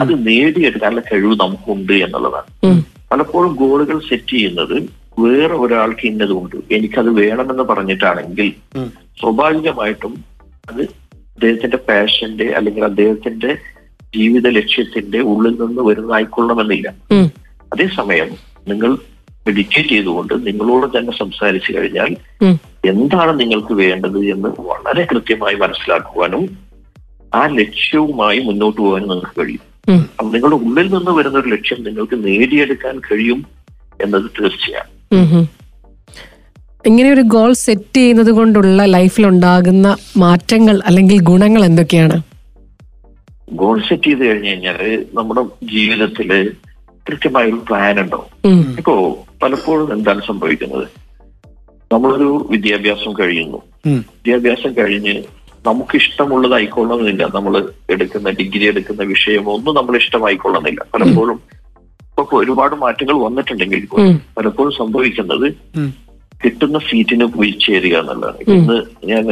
അത് 0.00 0.28
നേടിയെടുക്കാനുള്ള 0.28 1.00
കഴിവ് 1.00 1.40
നമുക്കുണ്ട് 1.40 1.92
എന്നുള്ളതാണ്. 1.92 2.68
പലപ്പോഴും 3.12 3.54
ഗോളുകൾ 3.54 3.98
സെറ്റ് 3.98 4.30
ചെയ്യുന്നത് 4.30 4.76
വേറെ 5.18 5.54
ഒരാൾക്ക് 5.54 6.06
ഇന്നതുകൊണ്ട്. 6.06 6.56
എനിക്കത് 6.72 7.10
വേണമെന്ന് 7.10 7.62
പറഞ്ഞിട്ടാണെങ്കിൽ. 7.62 8.52
സ്വാഭാവികമായിട്ടും 9.20 10.24
അത് 10.70 10.82
അദ്ദേഹത്തിന്റെ 11.36 11.76
പാഷന്റെ 11.76 12.44
അല്ലെങ്കിൽ 12.44 12.84
അദ്ദേഹത്തിന്റെ 12.84 13.56
ജീവിത 14.16 14.48
ലക്ഷ്യത്തിന്റെ 14.48 15.18
ഉള്ളിൽ 15.18 15.60
നിന്ന് 15.60 15.82
വരുന്നതായിക്കൊള്ളണമെന്നില്ല. 15.82 16.94
അതേസമയം 17.72 18.28
നിങ്ങൾ 18.68 18.90
മെഡിറ്റേറ്റ് 19.46 19.88
ചെയ്തുകൊണ്ട് 19.88 20.46
നിങ്ങളോട് 20.46 20.98
തന്നെ 20.98 21.18
സംസാരിച്ചു 21.18 21.72
കഴിഞ്ഞാൽ 21.72 22.16
എന്താണ് 22.86 23.40
നിങ്ങൾക്ക് 23.40 23.72
വേണ്ടത് 23.72 24.18
എന്ന് 24.18 24.48
വളരെ 24.60 25.06
കൃത്യമായി 25.12 25.54
മനസ്സിലാക്കുവാനും 25.54 26.58
ആ 27.34 27.46
ലക്ഷ്യവുമായി 27.46 28.38
മുന്നോട്ട് 28.38 28.80
പോകാനും 28.80 29.08
നിങ്ങൾക്ക് 29.08 29.40
കഴിയും. 29.40 29.75
നിങ്ങളുടെ 29.88 30.56
ഉള്ളിൽ 30.56 30.88
നിന്ന് 30.94 31.10
വരുന്ന 31.10 31.38
ഒരു 31.38 31.48
ലക്ഷ്യം 31.48 31.84
നിങ്ങൾക്ക് 31.84 32.16
നേടിയെടുക്കാൻ 32.26 33.00
കഴിയും 33.00 33.46
എന്നത് 34.02 34.30
തീർച്ചയാണ്. 34.40 35.46
ഇങ്ങനെ 36.86 37.12
ഒരു 37.12 37.20
ഗോൾ 37.20 37.52
സെറ്റ് 37.52 37.96
ചെയ്യുന്നത് 37.96 38.30
കൊണ്ടുള്ള 38.30 38.84
ലൈഫിൽ 38.84 39.26
ഉണ്ടാകുന്ന 39.26 39.96
മാറ്റങ്ങൾ 40.16 40.80
അല്ലെങ്കിൽ 40.86 41.20
ഗുണങ്ങൾ 41.20 41.64
എന്തൊക്കെയാണ്? 41.64 42.22
ഗോൾ 43.52 43.80
സെറ്റ് 43.88 44.02
ചെയ്ത് 44.02 44.22
കഴിഞ്ഞു 44.26 44.50
കഴിഞ്ഞാൽ 44.50 45.06
നമ്മുടെ 45.14 45.42
ജീവിതത്തിൽ 45.72 46.30
കൃത്യമായ 47.08 47.44
ഒരു 47.44 47.62
പ്ലാൻ 47.68 48.00
ഉണ്ടോ 48.00 48.28
ഇപ്പോ 48.78 48.94
പലപ്പോഴും 49.42 49.92
എന്താണ് 49.92 50.20
സംഭവിക്കുന്നത്? 50.26 50.86
നമ്മളൊരു 51.92 52.48
വിദ്യാഭ്യാസം 52.50 53.12
കഴിയുന്നു. 53.12 53.62
വിദ്യാഭ്യാസം 53.86 54.72
കഴിഞ്ഞ് 54.76 55.22
നമുക്ക് 55.68 55.94
ഇഷ്ടമുള്ളതായിക്കൊള്ളണമെന്നില്ല 56.02 57.24
നമ്മൾ 57.36 57.54
എടുക്കുന്ന 57.94 58.32
ഡിഗ്രി 58.40 58.64
എടുക്കുന്ന 58.72 59.02
വിഷയം 59.14 59.44
ഒന്നും 59.54 59.76
നമ്മൾ 59.78 59.96
ഇഷ്ടമായിക്കൊള്ളുന്നില്ല 60.02 60.80
പലപ്പോഴും 60.94 61.38
ഇപ്പൊ 62.10 62.36
ഒരുപാട് 62.40 62.74
മാറ്റങ്ങൾ 62.84 63.16
വന്നിട്ടുണ്ടെങ്കിൽ 63.26 63.86
പോലും 63.92 64.18
പലപ്പോഴും 64.36 64.72
സംഭവിക്കുന്നത് 64.80 65.48
കിട്ടുന്ന 66.40 66.78
സീറ്റിന് 66.88 67.26
പോയി 67.34 67.50
ചേരുക 67.64 67.94
എന്നുള്ളതാണ്. 68.00 68.38
ഇന്ന് 68.54 68.78
ഞാൻ 69.10 69.26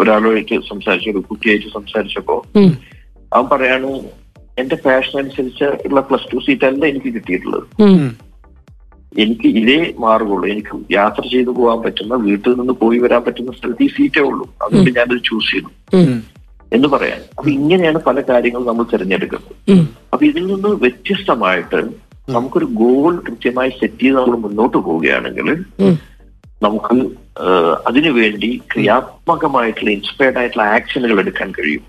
ഒരാളോടേക്ക് 0.00 0.56
സംസാരിച്ചു 0.72 1.08
ഒരു 1.12 1.20
കുട്ടിയായിട്ട് 1.30 1.70
സംസാരിച്ചപ്പോ 1.78 2.36
അവൻ 3.32 3.46
പറയാണ് 3.52 3.88
എന്റെ 4.62 4.76
പാഷൻ 4.84 5.14
അനുസരിച്ച് 5.22 5.68
ഉള്ള 5.86 6.00
പ്ലസ് 6.08 6.30
ടു 6.32 6.38
സീറ്റ് 6.46 6.66
അല്ല 6.70 6.82
എനിക്ക് 6.92 7.10
കിട്ടിയിട്ടുള്ളത്. 7.16 7.66
എനിക്ക് 9.18 9.48
ഇതേ 9.60 9.94
മാർഗമുള്ളൂ. 9.98 10.46
എനിക്ക് 10.48 10.92
യാത്ര 10.92 11.22
ചെയ്തു 11.32 11.50
പോകാൻ 11.50 11.82
പറ്റുന്ന 11.82 12.14
വീട്ടിൽ 12.14 12.52
നിന്ന് 12.58 12.72
പോയി 12.72 12.98
വരാൻ 12.98 13.22
പറ്റുന്ന 13.26 13.52
സ്ഥലത്ത് 13.52 13.82
ഈ 13.82 13.88
സീറ്റേ 13.88 14.22
ഉള്ളൂ. 14.22 14.46
അതുകൊണ്ട് 14.62 14.90
ഞാനത് 14.98 15.22
ചൂസ് 15.24 15.52
ചെയ്തു. 15.52 15.70
എന്ന് 16.72 16.88
പറയാൻ. 16.88 17.20
അപ്പൊ 17.38 17.50
ഇങ്ങനെയാണ് 17.50 17.98
പല 17.98 18.20
കാര്യങ്ങളും 18.20 18.66
നമ്മൾ 18.66 18.84
തിരഞ്ഞെടുക്കുന്നത്. 18.92 19.54
അപ്പൊ 20.12 20.26
ഇതിൽ 20.26 20.46
നിന്ന് 20.46 20.68
വ്യത്യസ്തമായിട്ട് 20.68 21.80
നമുക്കൊരു 22.28 22.64
ഗോൾ 22.64 23.14
കൃത്യമായി 23.26 23.70
സെറ്റ് 23.70 24.00
ചെയ്ത് 24.02 24.16
നമ്മൾ 24.16 24.36
മുന്നോട്ട് 24.36 24.76
പോവുകയാണെങ്കിൽ 24.76 25.48
നമുക്ക് 26.62 26.94
അതിനുവേണ്ടി 27.86 28.60
ക്രിയാത്മകമായിട്ടുള്ള 28.72 29.90
ഇൻസ്പയർഡ് 29.90 30.38
ആയിട്ടുള്ള 30.38 30.64
ആക്ഷനുകൾ 30.64 31.18
എടുക്കാൻ 31.18 31.52
കഴിയും. 31.58 31.84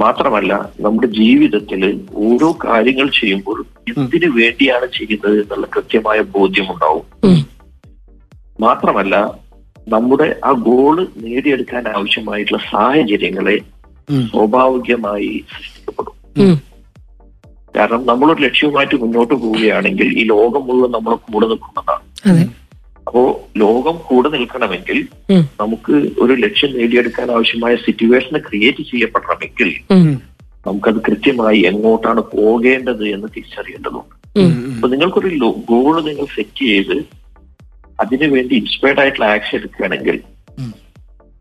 മാത്രമല്ല 0.00 0.52
നമ്മുടെ 0.80 1.06
ജീവിതത്തിൽ 1.06 1.82
ഓരോ 2.14 2.48
കാര്യങ്ങൾ 2.64 3.06
ചെയ്യുമ്പോൾ 3.20 3.58
എന്തിനു 3.88 4.28
വേണ്ടിയാണ് 4.38 4.86
ചെയ്യുന്നത് 4.86 5.36
എന്നുള്ള 5.42 5.66
കൃത്യമായ 5.66 6.20
ബോധ്യമുണ്ടാവും. 6.20 7.04
മാത്രമല്ല 8.60 9.14
നമ്മുടെ 9.88 10.36
ആ 10.44 10.50
ഗോൾ 10.52 11.08
നേടിയെടുക്കാൻ 11.16 11.88
ആവശ്യമായിട്ടുള്ള 11.88 12.60
സാഹചര്യങ്ങളെ 12.72 13.56
സ്വാഭാവികമായി 14.30 15.44
സൃഷ്ടിക്കപ്പെടും. 15.52 16.14
കാരണം 17.76 18.06
നമ്മളൊരു 18.06 18.42
ലക്ഷ്യവുമായിട്ട് 18.42 18.96
മുന്നോട്ട് 19.02 19.34
പോവുകയാണെങ്കിൽ 19.34 20.18
ഈ 20.18 20.24
ലോകം 20.24 20.66
മുഴുവൻ 20.66 20.90
നമ്മളെ 20.90 21.16
കൂടെ 21.16 21.46
നിൽക്കുന്നതാണ്. 21.46 22.04
അപ്പോ 23.06 23.22
ലോകം 23.56 23.96
കൂടെ 24.08 24.28
നിൽക്കണമെങ്കിൽ 24.34 24.98
നമുക്ക് 25.62 25.94
ഒരു 26.18 26.34
ലക്ഷ്യം 26.44 26.70
നേടിയെടുക്കാൻ 26.78 27.28
ആവശ്യമായ 27.30 27.74
സിറ്റുവേഷൻ 27.86 28.36
ക്രിയേറ്റ് 28.48 28.82
ചെയ്യപ്പെടണമെങ്കിൽ 28.90 29.70
നമുക്കത് 30.66 31.00
കൃത്യമായി 31.08 31.58
എങ്ങോട്ടാണ് 31.70 32.20
പോകേണ്ടത് 32.36 33.04
എന്ന് 33.14 33.28
തിരിച്ചറിയേണ്ടതുണ്ട്. 33.34 34.14
അപ്പൊ 34.74 34.88
നിങ്ങൾക്കൊരു 34.92 35.28
ഗോൾ 35.72 35.94
നിങ്ങൾ 36.08 36.26
സെറ്റ് 36.36 36.64
ചെയ്ത് 36.66 36.96
അതിനുവേണ്ടി 37.98 38.54
ഇൻസ്പയർഡ് 38.60 39.00
ആയിട്ടുള്ള 39.00 39.26
ആക്ഷൻ 39.34 39.56
എടുക്കുകയാണെങ്കിൽ. 39.58 40.16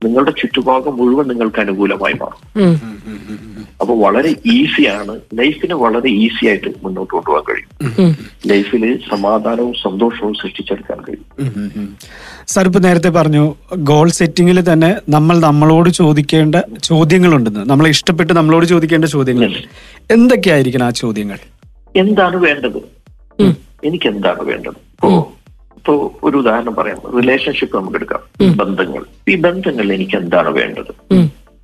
നിങ്ങളുടെ 0.03 0.31
ചുറ്റുഭാഗം 0.31 0.97
മുഴുവൻ 0.97 1.27
നിങ്ങൾക്ക് 1.27 1.59
അനുകൂലമായി 1.59 2.15
മാറും. 2.21 2.41
അപ്പൊ 3.81 3.93
വളരെ 4.03 4.31
ഈസിയാണ് 4.53 5.13
ലൈഫിന് 5.39 5.73
വളരെ 5.73 6.09
ഈസി 6.09 6.43
ആയിട്ട് 6.45 6.69
മുന്നോട്ട് 6.83 7.13
കൊണ്ടുപോകാൻ 7.13 7.43
കഴിയും. 7.49 7.69
ലൈഫിൽ 8.47 8.83
ലൈഫിൽ 8.85 8.99
സമാധാനവും 9.09 9.73
സന്തോഷവും 9.83 10.33
സൃഷ്ടിച്ചെടുക്കാൻ 10.33 10.99
കഴിയും. 11.07 11.95
സാർ 12.47 12.65
ഇപ്പൊ 12.65 12.79
നേരത്തെ 12.79 13.09
പറഞ്ഞു 13.09 13.43
ഗോൾ 13.91 14.09
സെറ്റിംഗിൽ 14.09 14.59
തന്നെ 14.71 14.89
നമ്മൾ 15.09 15.35
നമ്മളോട് 15.39 15.89
ചോദിക്കേണ്ട 15.89 16.55
ചോദ്യങ്ങളുണ്ടെന്ന്. 16.83 17.63
നമ്മളെ 17.69 17.89
ഇഷ്ടപ്പെട്ട് 17.89 18.33
നമ്മളോട് 18.33 18.65
ചോദിക്കേണ്ട 18.65 19.05
ചോദ്യങ്ങൾ. 19.05 19.53
എന്തൊക്കെയായിരിക്കണം 20.11 20.85
ആ 20.85 20.89
ചോദ്യങ്ങൾ? 21.03 21.39
എന്താണ് 21.95 22.35
വേണ്ടത്? 22.35 22.81
എനിക്ക് 23.87 24.07
എന്താണ് 24.07 24.41
വേണ്ടത്? 24.41 24.79
ഇപ്പോ 25.83 26.11
ഇപ്പോ 26.15 26.29
ഒരു 26.29 26.37
ഉദാഹരണം 26.37 26.75
പറയാം. 26.75 27.21
റിലേഷൻഷിപ്പ് 27.21 27.77
നമുക്ക് 27.77 27.95
എടുക്കാം 27.95 28.19
ബന്ധങ്ങൾ. 28.57 29.03
ഈ 29.29 29.35
ബന്ധങ്ങളിൽ 29.35 29.93
എനിക്ക് 29.93 30.17
എന്താണ് 30.17 30.49
വേണ്ടത് 30.49 31.13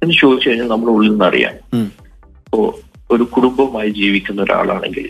എന്ന് 0.04 0.16
ചോദിച്ചു 0.22 0.50
കഴിഞ്ഞാൽ 0.50 0.68
നമ്മുടെ 0.68 0.92
ഉള്ളിൽ 0.92 1.10
നിന്ന് 1.10 1.26
അറിയാം. 1.26 1.82
ഇപ്പോ 1.82 2.80
ഒരു 3.12 3.24
കുടുംബമായി 3.24 3.90
ജീവിക്കുന്ന 3.90 4.42
ഒരാളാണെങ്കിൽ 4.42 5.10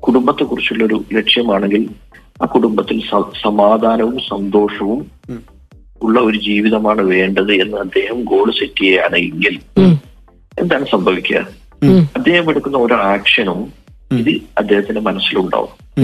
കുടുംബത്തെ 0.00 0.44
കുറിച്ചുള്ള 0.44 0.84
ഒരു 0.84 1.04
ലക്ഷ്യമാണെങ്കിൽ 1.12 1.88
ആ 2.42 2.46
കുടുംബത്തിൽ 2.46 3.02
സമാധാനവും 3.42 4.18
സന്തോഷവും 4.18 5.10
ഉള്ള 6.02 6.20
ഒരു 6.20 6.38
ജീവിതമാണ് 6.38 7.02
വേണ്ടത് 7.02 7.52
എന്ന് 7.52 7.76
അദ്ദേഹം 7.76 8.24
ഗോൾ 8.24 8.50
സെറ്റ് 8.50 8.80
ചെയ്യുകയാണെങ്കിൽ 8.80 9.58
എന്താണ് 10.60 10.86
സംഭവിക്കുക? 10.92 11.36
അദ്ദേഹം 12.16 12.50
എടുക്കുന്ന 12.50 12.76
ഓരോ 12.76 12.96
ആക്ഷനും 12.96 13.72
ഇത് 14.18 14.40
അദ്ദേഹത്തിന്റെ 14.58 15.00
മനസ്സിലുണ്ടാവും. 15.00 16.02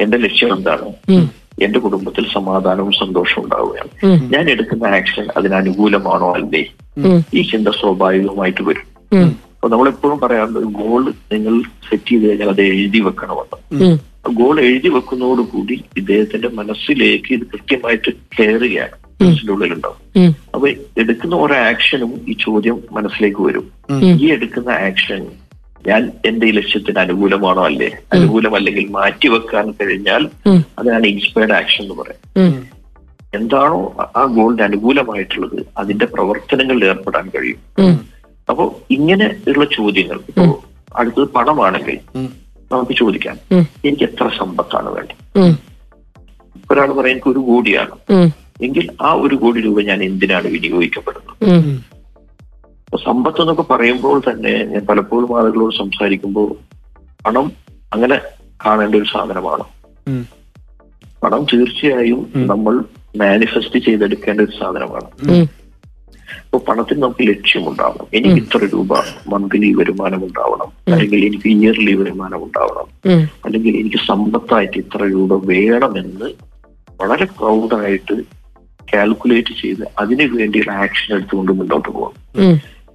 എന്റെ 0.00 0.16
ലക്ഷ്യം 0.16 0.56
എന്താണ്? 0.56 0.88
എന്റെ 1.62 1.78
കുടുംബത്തിൽ 1.78 2.26
സമാധാനവും 2.32 2.92
സന്തോഷവും 2.92 3.44
ഉണ്ടാവുകയാണ്. 3.44 4.24
ഞാൻ 4.32 4.50
എടുക്കുന്ന 4.50 4.86
ആക്ഷൻ 4.86 5.26
അതിന് 5.36 5.54
അനുകൂലമാണോ 5.54 6.34
അല്ലേ? 6.34 6.64
ഈ 7.34 7.42
ചിന്ത 7.42 7.68
സ്വാഭാവികമായിട്ട് 7.68 8.62
വരും. 8.62 9.06
അപ്പൊ 9.24 9.68
നമ്മളെപ്പോഴും 9.68 10.18
പറയാറുണ്ട് 10.18 10.58
ഗോൾ 10.58 11.12
നിങ്ങൾ 11.32 11.62
സെറ്റ് 11.62 12.08
ചെയ്ത് 12.08 12.28
കഴിഞ്ഞാൽ 12.28 12.48
അത് 12.48 12.62
എഴുതി 12.62 13.00
വെക്കണമെന്ന്. 13.00 13.98
ഗോൾ 14.30 14.60
എഴുതി 14.60 14.88
വെക്കുന്നതോടുകൂടി 14.88 15.84
ഇദ്ദേഹത്തിന്റെ 15.96 16.48
മനസ്സിലേക്ക് 16.48 17.32
ഇത് 17.32 17.40
കൃത്യമായിട്ട് 17.40 18.12
കയറുകയാണ്. 18.38 19.24
മനസ്സിന്റെ 19.24 19.52
ഉള്ളിലുണ്ടാവും. 19.52 20.36
അപ്പൊ 20.54 20.68
എടുക്കുന്ന 20.98 21.34
ഓരോ 21.34 21.56
ആക്ഷനും 21.56 22.20
ഈ 22.28 22.36
ചോദ്യം 22.40 22.82
മനസ്സിലേക്ക് 22.92 23.42
വരും. 23.42 23.70
ഈ 24.20 24.32
എടുക്കുന്ന 24.32 24.68
ആക്ഷൻ 24.68 25.26
ഞാൻ 25.86 26.12
എന്റെ 26.26 26.46
ഈ 26.46 26.50
ലക്ഷ്യത്തിന് 26.50 26.98
അനുകൂലമാണോ 26.98 27.64
അല്ലേ? 27.64 27.88
അനുകൂലമല്ലെങ്കിൽ 28.12 28.86
മാറ്റിവെക്കാൻ 28.90 29.70
കഴിഞ്ഞാൽ 29.72 30.22
അതാണ് 30.48 30.64
അതിനാണ് 30.78 31.06
ഇൻസ്പയർഡ് 31.06 31.52
ആക്ഷൻ 31.52 31.82
എന്ന് 31.84 31.94
പറയാം 31.94 32.20
എന്താണോ 33.34 33.78
ആ- 34.16 34.24
ഗോളിന് 34.24 34.62
അനുകൂലമായിട്ടുള്ളത് 34.62 35.66
അതിന്റെ 35.78 36.06
പ്രവർത്തനങ്ങളിൽ 36.06 36.84
ഏർപ്പെടാൻ 36.84 37.28
കഴിയും. 37.28 37.60
അപ്പോ 38.48 38.64
ഇങ്ങനെ 38.90 39.36
ഉള്ള 39.48 39.64
ചോദ്യങ്ങൾ 39.72 40.20
ഇപ്പോ 40.28 40.42
അടുത്തത് 40.96 41.28
പണമാണെങ്കിൽ 41.28 41.96
നമുക്ക് 42.70 42.92
ചോദിക്കാം 42.92 43.36
എനിക്ക് 43.84 44.02
എത്ര 44.02 44.30
സമ്പത്താണ് 44.38 44.88
വേണ്ടത്? 44.88 45.16
ഒരാൾ 46.70 46.92
പറയാൻ 46.92 47.10
എനിക്ക് 47.10 47.28
ഒരു 47.28 47.38
കോടിയാണ്. 47.38 47.94
എങ്കിൽ 48.62 48.88
ആ 49.02 49.12
ഒരു 49.12 49.34
കോടി 49.34 49.60
രൂപ 49.60 49.80
ഞാൻ 49.82 50.02
എന്തിനാണ് 50.02 50.46
വിനിയോഗിക്കപ്പെടുന്നത്? 50.46 51.34
സമ്പത്ത് 52.94 53.40
എന്നൊക്കെ 53.40 53.62
പറയുമ്പോൾ 53.62 54.22
തന്നെ 54.30 54.64
ഞാൻ 54.64 54.86
പലപ്പോഴും 54.86 55.38
ആളുകളോട് 55.38 55.74
സംസാരിക്കുമ്പോൾ 55.74 56.48
പണം 57.26 57.52
അങ്ങനെ 57.92 58.16
കാണേണ്ട 58.66 58.94
ഒരു 58.94 59.04
സാധനമാണ്. 59.04 59.64
പണം 61.22 61.46
തീർച്ചയായും 61.52 62.20
നമ്മൾ 62.52 62.74
മാനിഫെസ്റ്റ് 63.16 63.78
ചെയ്തെടുക്കേണ്ട 63.78 64.40
ഒരു 64.40 64.50
സാധനമാണ്. 64.50 65.08
അപ്പൊ 66.44 66.58
പണത്തിന് 66.58 67.02
നമുക്ക് 67.02 67.28
ലക്ഷ്യമുണ്ടാവണം. 67.28 68.06
എനിക്ക് 68.12 68.36
ഇത്ര 68.36 68.68
രൂപ 68.72 68.92
മന്ത്ലി 69.28 69.72
വരുമാനം 69.72 70.24
ഉണ്ടാവണം 70.24 70.70
അല്ലെങ്കിൽ 70.92 71.24
എനിക്ക് 71.24 71.48
ഇയർലി 71.48 71.94
വരുമാനം 71.94 72.44
ഉണ്ടാവണം 72.44 72.88
അല്ലെങ്കിൽ 73.44 73.76
എനിക്ക് 73.76 73.96
സമ്പത്തായിട്ട് 73.96 74.78
ഇത്ര 74.78 75.02
രൂപ 75.04 75.44
വേണമെന്ന് 75.44 76.28
വളരെ 77.00 77.24
പ്രൗഡായിട്ട് 77.24 78.16
കാൽക്കുലേറ്റ് 78.92 79.54
ചെയ്ത് 79.62 79.84
അതിനു 79.98 80.24
വേണ്ടിയുള്ള 80.36 80.72
ആക്ഷൻ 80.72 81.14
എടുത്തുകൊണ്ട് 81.16 81.52
മുന്നോട്ട് 81.52 81.88
പോകണം. 81.88 82.14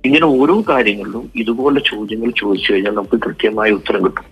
ഇങ്ങനെ 0.06 0.26
ഓരോ 0.26 0.64
കാര്യങ്ങളിലും 0.70 1.32
ഇതുപോലെ 1.36 1.80
ചോദ്യങ്ങൾ 1.80 2.32
ചോദിച്ചു 2.38 2.74
കഴിഞ്ഞാൽ 2.74 2.92
നമുക്ക് 2.92 3.18
കൃത്യമായ 3.22 3.72
ഉത്തരം 3.72 4.06
കിട്ടും. 4.06 4.28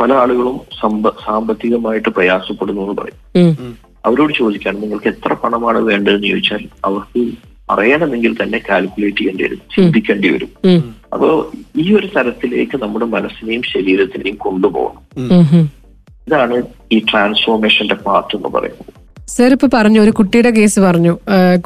പല 0.00 0.12
ആളുകളും 0.12 0.60
സമ്പ 0.80 1.08
സാമ്പത്തികമായിട്ട് 1.24 2.08
പ്രയാസപ്പെടുന്നു 2.08 2.82
എന്ന് 2.82 2.94
പറയും. 3.02 3.18
അവരോട് 4.06 4.32
ചോദിക്കാൻ 4.38 4.80
നിങ്ങൾക്ക് 4.80 5.08
എത്ര 5.08 5.32
പണമാണ് 5.32 5.78
വേണ്ടതെന്ന് 5.78 6.26
ചോദിച്ചാൽ 6.26 6.68
അവർക്ക് 6.84 7.30
അറിയണമെങ്കിൽ 7.70 8.42
തന്നെ 8.42 8.60
കാൽക്കുലേറ്റ് 8.70 9.16
ചെയ്യേണ്ടി 9.16 9.44
വരും 9.44 9.60
ചിന്തിക്കേണ്ടി 9.74 10.28
വരും. 10.28 10.50
അപ്പോ 11.12 11.52
ഈ 11.76 11.94
ഒരു 11.94 12.08
തരത്തിലേക്ക് 12.16 12.82
നമ്മുടെ 12.82 13.04
മനസ്സിനെയും 13.04 13.62
ശരീരത്തിനെയും 13.62 14.36
കൊണ്ടുപോകണം. 14.36 15.02
ഇതാണ് 16.28 16.62
ഈ 16.92 16.98
ട്രാൻസ്ഫോർമേഷന്റെ 16.98 17.94
പാർട്ട് 17.94 18.36
എന്ന് 18.36 18.48
പറയുന്നത്. 18.48 19.01
സർ 19.34 19.50
ഇപ്പൊ 19.52 19.68
പറഞ്ഞു 19.74 20.00
ഒരു 20.00 20.10
കുട്ടിയുടെ 20.10 20.50
കേസ് 20.50 20.80
പറഞ്ഞു. 20.80 21.12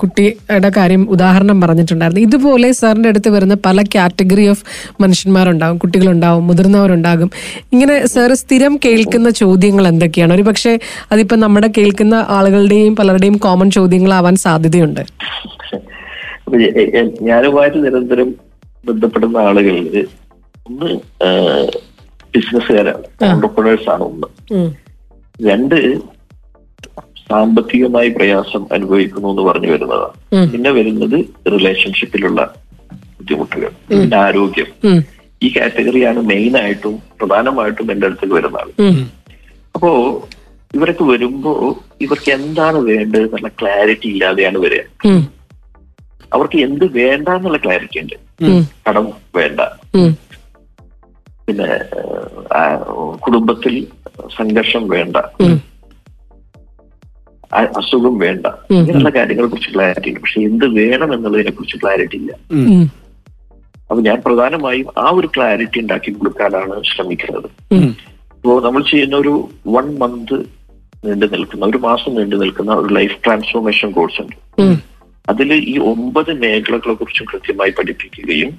കുട്ടിയുടെ 0.00 0.70
കാര്യം 0.76 1.02
ഉദാഹരണം 1.10 1.60
പറഞ്ഞിട്ടുണ്ടായിരുന്നു. 1.60 2.22
ഇതുപോലെ 2.26 2.68
സാറിന്റെ 2.72 3.08
അടുത്ത് 3.08 3.28
വരുന്ന 3.28 3.54
പല 3.66 3.82
കാറ്റഗറി 3.94 4.44
ഓഫ് 4.52 4.64
മനുഷ്യന്മാരുണ്ടാവും 5.02 5.78
കുട്ടികളുണ്ടാവും 5.78 6.46
മുതിർന്നവരുണ്ടാകും. 6.46 7.30
ഇങ്ങനെ 7.72 8.06
സാർ 8.06 8.32
സ്ഥിരം 8.42 8.76
കേൾക്കുന്ന 8.84 9.30
ചോദ്യങ്ങൾ 9.30 9.86
എന്തൊക്കെയാണ്? 9.88 10.32
ഒരു 10.32 10.42
പക്ഷേ 10.42 10.72
അതിപ്പോ 11.12 11.36
നമ്മുടെ 11.36 11.70
കേൾക്കുന്ന 11.78 12.14
ആളുകളുടെയും 12.28 12.96
പലരുടെയും 12.96 13.36
കോമൺ 13.36 13.70
ചോദ്യങ്ങളാവാൻ 13.70 14.36
സാധ്യതയുണ്ട്. 14.36 15.02
ഞാനുമായിട്ട് 17.30 17.78
നിരന്തരം 17.84 18.28
ബന്ധപ്പെടുന്ന 18.88 19.36
ആളുകളിൽ 19.48 19.96
ഒന്ന് 20.68 20.88
ബിസിനസ്സുകാരാണ് 22.34 23.02
ഓണ്ടർപ്രണേഴ്സ് 23.30 23.88
ആണ് 23.90 24.02
ഒന്ന്. 24.02 24.28
രണ്ട് 25.48 25.80
സാമ്പത്തികമായി 27.30 28.08
പ്രയാസം 28.08 28.66
അനുഭവിക്കുന്നു 28.72 29.28
എന്ന് 29.28 29.42
പറഞ്ഞു 29.42 29.70
വരുന്നതാണ് 29.72 30.12
പിന്നെ 30.52 30.70
വരുന്നത് 30.70 31.18
റിലേഷൻഷിപ്പിലുള്ള 31.52 32.40
ബുദ്ധിമുട്ടുകൾ 33.18 33.70
പിന്നെ 33.88 34.16
ആരോഗ്യം. 34.16 34.68
ഈ 35.42 35.48
കാറ്റഗറിയാണ് 35.56 36.20
മെയിൻ 36.22 36.56
ആയിട്ടും 36.58 36.94
പ്രധാനമായിട്ടും 37.20 37.92
എന്റെ 37.92 38.06
അടുത്തേക്ക് 38.06 38.34
വരുന്ന 38.34 38.56
ആൾ 38.56 38.68
അപ്പോ 39.74 39.90
ഇവരൊക്കെ 40.74 41.04
വരുമ്പോ 41.04 41.52
ഇവർക്ക് 42.00 42.30
എന്താണ് 42.32 42.78
വേണ്ടത് 42.90 43.20
എന്നുള്ള 43.20 43.48
ക്ലാരിറ്റി 43.60 44.08
ഇല്ലാതെയാണ് 44.08 44.58
വരിക. 44.58 44.82
അവർക്ക് 46.32 46.58
എന്ത് 46.58 46.84
വേണ്ട 46.92 47.28
എന്നുള്ള 47.28 47.58
ക്ലാരിറ്റി 47.64 47.98
ഉണ്ട്. 48.00 48.16
കടം 48.88 49.06
വേണ്ട. 49.36 49.60
പിന്നെ 51.46 51.68
കുടുംബത്തിൽ 53.26 53.74
സംഘർഷം 54.38 54.88
വേണ്ട. 54.88 55.16
അസുഖം 57.56 58.18
വേണ്ട. 58.18 58.46
ഇങ്ങനെയുള്ള 58.70 59.10
കാര്യങ്ങളെ 59.10 59.48
കുറിച്ച് 59.48 59.74
ക്ലാരിറ്റി 59.74 60.08
ഉണ്ട് 60.08 60.20
പക്ഷെ 60.20 60.40
എന്ത് 60.40 60.66
വേണം 60.66 61.14
എന്നുള്ളതിനെ 61.14 61.50
കുറിച്ച് 61.50 61.76
ക്ലാരിറ്റി 61.82 62.16
ഇല്ല. 62.16 62.32
അപ്പൊ 63.90 64.00
ഞാൻ 64.00 64.22
പ്രധാനമായും 64.26 64.88
ആ 64.98 65.10
ഒരു 65.10 65.28
ക്ലാരിറ്റി 65.36 65.78
ഉണ്ടാക്കി 65.80 66.10
കൊടുക്കാനാണ് 66.10 66.82
ശ്രമിക്കുന്നത്. 66.84 67.48
അപ്പോ 68.30 68.60
നമ്മൾ 68.60 68.82
ചെയ്യുന്ന 68.82 69.16
ഒരു 69.16 69.48
വൺ 69.68 69.86
മന്ത് 69.98 70.36
നീണ്ടു 71.04 71.26
നിൽക്കുന്ന 71.26 71.64
ഒരു 71.66 71.78
മാസം 71.78 72.14
നീണ്ടു 72.14 72.36
നിൽക്കുന്ന 72.36 72.74
ഒരു 72.74 72.94
ലൈഫ് 72.94 73.16
ട്രാൻസ്ഫോർമേഷൻ 73.24 73.90
കോഴ്സ് 73.90 74.20
ഉണ്ട്. 74.22 74.36
അതിൽ 75.28 75.52
ഈ 75.52 75.78
ഒമ്പത് 75.78 76.32
മേഖലകളെ 76.42 76.94
കുറിച്ചും 76.94 77.26
കൃത്യമായി 77.32 77.70
പഠിപ്പിക്കുകയും 77.70 78.50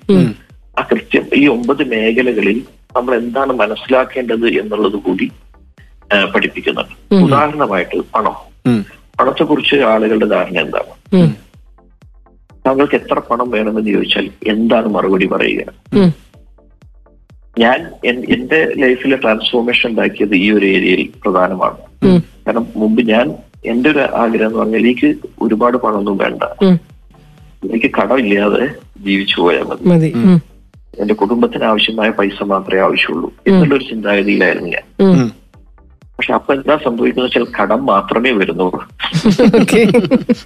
ആ 0.80 0.82
കൃത്യം 0.82 1.26
ഈ 1.36 1.48
ഒമ്പത് 1.48 1.84
മേഖലകളിൽ 1.88 2.58
നമ്മൾ 2.96 3.16
എന്താണ് 3.16 3.54
മനസ്സിലാക്കേണ്ടത് 3.54 4.48
എന്നുള്ളത് 4.62 4.98
കൂടി 5.06 5.32
പഠിപ്പിക്കുന്നുണ്ട്. 6.36 7.16
ഉദാഹരണമായിട്ട് 7.16 7.98
പണം. 8.16 8.36
പണത്തെ 9.20 9.44
കുറിച്ച് 9.44 9.76
ആളുകളുടെ 9.76 10.26
ധാരണ 10.26 10.60
എന്താണ്. 10.60 10.94
താങ്കൾക്ക് 12.66 12.96
എത്ര 12.96 13.20
പണം 13.20 13.52
വേണമെന്ന് 13.52 13.90
ചോദിച്ചാൽ 13.92 14.30
എന്താണ് 14.48 14.88
മറുപടി 14.88 15.28
പറയുക? 15.28 15.64
ഞാൻ 17.60 17.92
എന്റെ 18.06 18.74
ലൈഫിലെ 18.78 19.18
ട്രാൻസ്ഫോർമേഷൻ 19.18 19.90
ഉണ്ടാക്കിയത് 19.90 20.36
ഈ 20.36 20.52
ഒരു 20.52 20.66
ഏരിയയിൽ 20.66 21.10
പ്രധാനമാണ്. 21.24 21.78
കാരണം 22.48 22.68
മുമ്പ് 22.76 23.02
ഞാൻ 23.02 23.34
എന്റെ 23.66 23.90
ഒരു 23.90 24.00
ആഗ്രഹം 24.00 24.48
എന്ന് 24.48 24.60
പറഞ്ഞാൽ 24.60 24.80
എനിക്ക് 24.80 25.18
ഒരുപാട് 25.42 25.78
പണമൊന്നും 25.78 26.18
വേണ്ട. 26.18 26.44
എനിക്ക് 27.72 27.92
കടമില്ലാതെ 27.92 28.68
ജീവിച്ചു 29.04 29.42
പോയാൽ 29.42 29.64
മതി. 29.64 30.14
എന്റെ 31.00 31.14
കുടുംബത്തിന് 31.14 31.64
ആവശ്യമായ 31.64 32.10
പൈസ 32.10 32.44
മാത്രമേ 32.44 32.82
ആവശ്യമുള്ളൂ. 32.82 33.34
എന്നുള്ളൊരു 33.48 33.84
ചിന്താഗതിയിലായിരുന്നു 33.84 34.70
ഞാൻ. 34.70 35.32
പക്ഷെ 36.20 36.34
അപ്പൊ 36.34 36.54
എന്താ 36.54 36.78
സംഭവിക്കുന്നത് 36.78 37.30
വെച്ചാൽ 37.30 37.46
കടം 37.62 37.86
മാത്രമേ 37.86 38.32
വരുന്നുള്ളൂ. 38.32 38.80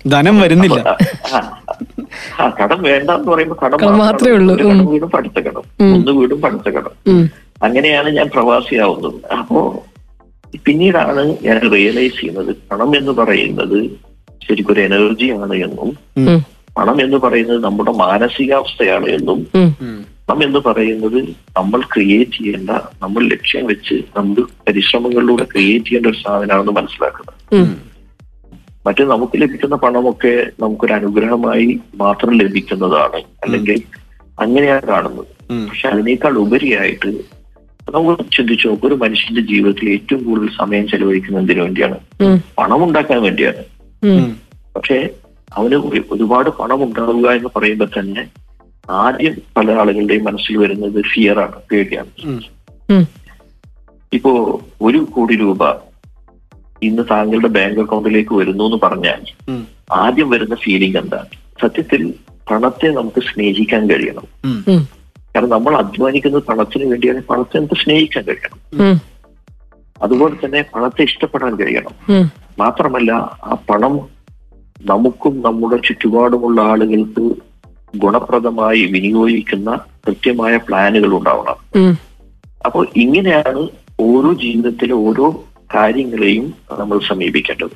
ധനം 0.08 0.42
വരുന്നില്ല. 0.42 0.80
ആ, 2.40 2.50
കടം 2.62 2.82
വേണ്ട 2.82 3.10
എന്ന് 3.12 3.32
പറയുമ്പോൾ 3.32 3.60
കടം 3.66 3.98
മാത്രമേ 3.98 4.32
ഉള്ളൂ. 4.32 4.54
കടം 4.56 4.86
വീടും 4.86 5.10
പഠിത്ത 5.10 5.40
കടം 5.40 5.64
ഒന്ന് 5.94 6.12
വീടും 6.12 6.42
പഠിത്ത 6.42 6.70
കടം 6.70 6.94
അങ്ങനെയാണ് 7.64 8.10
ഞാൻ 8.10 8.30
പ്രവാസിയാവുന്നത്. 8.34 9.34
അപ്പോ 9.38 9.62
പിന്നീടാണ് 10.66 11.38
ഞാൻ 11.44 11.72
റിയലൈസ് 11.74 12.20
ചെയ്യുന്നത് 12.20 12.56
പണം 12.72 12.98
എന്ന് 12.98 13.12
പറയുന്നത് 13.12 13.78
ശരിക്കും 14.42 14.74
ഒരു 14.74 14.82
എനർജിയാണ് 14.82 15.56
എന്നും 15.64 15.90
പണം 16.78 17.02
എന്ന് 17.02 17.18
പറയുന്നത് 17.18 17.64
നമ്മുടെ 17.64 17.92
മാനസികാവസ്ഥയാണ് 17.92 19.06
എന്നും 19.10 19.40
പണം 20.32 20.44
എന്ന് 20.44 20.60
പറയുന്നത് 20.60 21.24
നമ്മൾ 21.58 21.82
ക്രിയേറ്റ് 21.82 22.32
ചെയ്യേണ്ട 22.32 22.70
നമ്മൾ 23.02 23.28
ലക്ഷ്യം 23.28 23.66
വെച്ച് 23.66 23.94
നമ്മൾ 24.18 24.42
പരിശ്രമങ്ങളിലൂടെ 24.42 25.44
ക്രിയേറ്റ് 25.44 25.86
ചെയ്യേണ്ട 25.86 26.08
ഒരു 26.08 26.18
സാധനമാണെന്ന് 26.28 26.72
മനസ്സിലാക്കുന്നത്. 26.72 27.78
മറ്റു 28.88 29.04
നമുക്ക് 29.04 29.42
ലഭിക്കുന്ന 29.42 29.76
പണമൊക്കെ 29.76 30.48
നമുക്കൊരു 30.60 30.94
അനുഗ്രഹമായി 30.94 31.80
മാത്രം 31.96 32.38
ലഭിക്കുന്നതാണ്. 32.38 33.16
അല്ലെങ്കിൽ 33.16 33.82
അങ്ങനെയാണ് 34.42 34.82
കാണുന്നത്. 34.82 35.26
പക്ഷെ 35.70 35.88
അതിനേക്കാൾ 35.88 36.38
ഉപരിയായിട്ട് 36.38 37.08
നമുക്ക് 37.96 38.22
ചിന്തിച്ചു 38.38 38.68
നോക്കും 38.68 38.88
ഒരു 38.88 38.96
മനുഷ്യന്റെ 38.96 39.42
ജീവിതത്തിൽ 39.42 39.90
ഏറ്റവും 39.90 40.24
കൂടുതൽ 40.24 40.50
സമയം 40.60 40.88
ചെലവഴിക്കുന്ന 40.88 41.40
എന്തിനു 41.40 41.62
വേണ്ടിയാണ്? 41.62 41.98
പണം 42.58 42.84
ഉണ്ടാക്കാൻ 42.84 43.22
വേണ്ടിയാണ്. 43.22 43.56
പക്ഷെ 43.56 44.34
പക്ഷേ 44.76 45.10
അവന് 45.54 45.76
ഒരുപാട് 46.12 46.50
പണം 46.50 46.84
ഉണ്ടാവുക 46.84 47.30
എന്ന് 47.30 47.50
പറയുമ്പോൾ 47.56 47.90
തന്നെ 48.00 48.28
ആദ്യം 48.92 49.36
പല 49.58 49.72
ആളുകളുടെയും 49.72 50.24
മനസ്സിൽ 50.24 50.58
വരുന്നത് 50.58 51.04
ഫിയറാണ് 51.14 51.52
ആണ് 51.52 51.62
പേടിയാണ്. 51.72 52.42
ഇപ്പോ 54.14 54.62
ഒരു 54.82 54.98
കോടി 54.98 55.36
രൂപ 55.36 55.70
ഇന്ന് 56.84 57.04
താങ്കളുടെ 57.12 57.48
ബാങ്ക് 57.48 57.80
അക്കൗണ്ടിലേക്ക് 57.80 58.34
വരുന്നു 58.34 58.64
എന്ന് 58.64 58.78
പറഞ്ഞാൽ 58.84 59.22
ആദ്യം 59.92 60.30
വരുന്ന 60.30 60.56
ഫീലിംഗ് 60.56 60.98
എന്താണ്? 60.98 61.26
സത്യത്തിൽ 61.62 62.14
പണത്തെ 62.52 62.88
നമുക്ക് 62.88 63.22
സ്നേഹിക്കാൻ 63.22 63.90
കഴിയണം. 63.90 64.28
കാരണം 65.36 65.50
നമ്മൾ 65.50 65.76
അധ്വാനിക്കുന്നത് 65.76 66.44
പണത്തിന് 66.44 66.86
വേണ്ടിയാണ് 66.90 67.24
പണത്തെ 67.24 67.58
നമുക്ക് 67.58 67.74
സ്നേഹിക്കാൻ 67.74 68.24
കഴിയണം. 68.24 69.02
അതുപോലെ 70.02 70.36
തന്നെ 70.46 70.62
പണത്തെ 70.76 71.04
ഇഷ്ടപ്പെടാൻ 71.04 71.56
കഴിയണം. 71.56 72.32
മാത്രമല്ല 72.60 73.12
ആ 73.44 73.58
പണം 73.70 74.00
നമുക്കും 74.82 75.42
നമ്മുടെ 75.42 75.78
ചുറ്റുപാടുമുള്ള 75.88 76.62
ആളുകൾക്ക് 76.62 77.51
ഗുണപ്രദമായി 77.94 78.86
വിനിയോഗിക്കുന്ന 78.86 79.70
കൃത്യമായ 80.06 80.58
പ്ലാനുകൾ 80.58 81.12
ഉണ്ടാവണം. 81.14 81.58
അപ്പോൾ 82.66 82.88
ഇങ്ങനെയാണ് 82.96 83.62
ഓരോ 84.00 84.34
ജീവിതത്തിലെ 84.34 84.94
ഓരോ 85.02 85.28
കാര്യങ്ങളെയും 85.74 86.46
നമ്മൾ 86.80 87.00
സമീപിക്കേണ്ടത് 87.10 87.76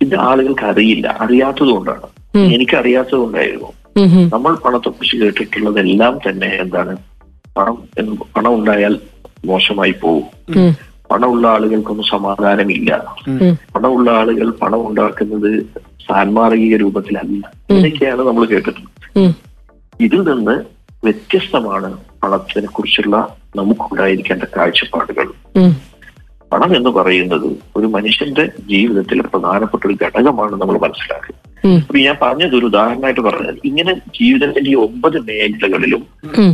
ഇത് 0.00 0.14
ആളുകൾക്ക് 0.20 0.64
അറിയില്ല 0.64 1.06
അറിയാത്തത് 1.20 1.68
കൊണ്ടാണ് 1.68 2.06
ഉം. 2.34 2.48
എനിക്ക് 2.54 2.76
അറിയാത്തത് 2.76 3.16
കൊണ്ടായിരുന്നു 3.16 3.70
ഉം. 3.96 4.08
ഉം. 4.14 4.26
നമ്മൾ 4.32 4.52
പണത്തെക്കുറിച്ച് 4.56 5.16
കേട്ടിട്ടുള്ളതെല്ലാം 5.16 6.18
തന്നെ 6.28 6.50
എന്താണ് 6.56 6.94
പണം 7.56 7.76
പണം 8.34 8.54
ഉണ്ടായാൽ 8.54 8.94
മോശമായി 9.44 9.92
പോകും. 9.92 10.26
പണമുള്ള 11.10 11.48
ആളുകൾക്കൊന്നും 11.48 12.06
സമാധാനമില്ല 12.06 12.90
പണമുള്ള 13.74 14.10
ആളുകൾ 14.10 14.50
പണം 14.62 14.88
ഉണ്ടാക്കുന്നത് 14.88 15.50
സാൻമാർഗിക 16.08 16.76
രൂപത്തിലല്ല 16.76 17.44
ഇതൊക്കെയാണ് 17.72 18.22
നമ്മൾ 18.22 18.44
കേട്ടിട്ടുള്ളത്. 18.44 18.94
ഇതിൽ 20.00 20.22
നിന്ന് 20.22 20.64
വ്യത്യസ്തമാണ് 21.04 21.98
പണത്തിനെ 22.22 22.66
കുറിച്ചുള്ള 22.66 23.36
നമുക്കുണ്ടായിരിക്കേണ്ട 23.56 24.42
കാഴ്ചപ്പാടുകൾ. 24.56 25.32
പണം 26.52 26.76
എന്ന് 26.76 26.90
പറയുന്നത് 26.90 27.56
ഒരു 27.76 27.86
മനുഷ്യന്റെ 27.86 28.52
ജീവിതത്തിലെ 28.60 29.22
പ്രധാനപ്പെട്ട 29.22 29.86
ഒരു 29.86 29.96
ഘടകമാണ് 30.04 30.52
നമ്മൾ 30.52 30.78
മനസ്സിലാക്കുക. 30.78 31.34
അപ്പൊ 31.66 31.98
ഞാൻ 31.98 32.16
പറഞ്ഞത് 32.22 32.56
ഒരു 32.56 32.66
ഉദാഹരണമായിട്ട് 32.66 33.20
പറഞ്ഞത്. 33.20 33.54
ഇങ്ങനെ 33.64 33.94
ജീവിതത്തിന്റെ 33.94 34.70
ഈ 34.70 34.74
ഒമ്പത് 34.74 35.18
മേഖലകളിലും 35.18 36.06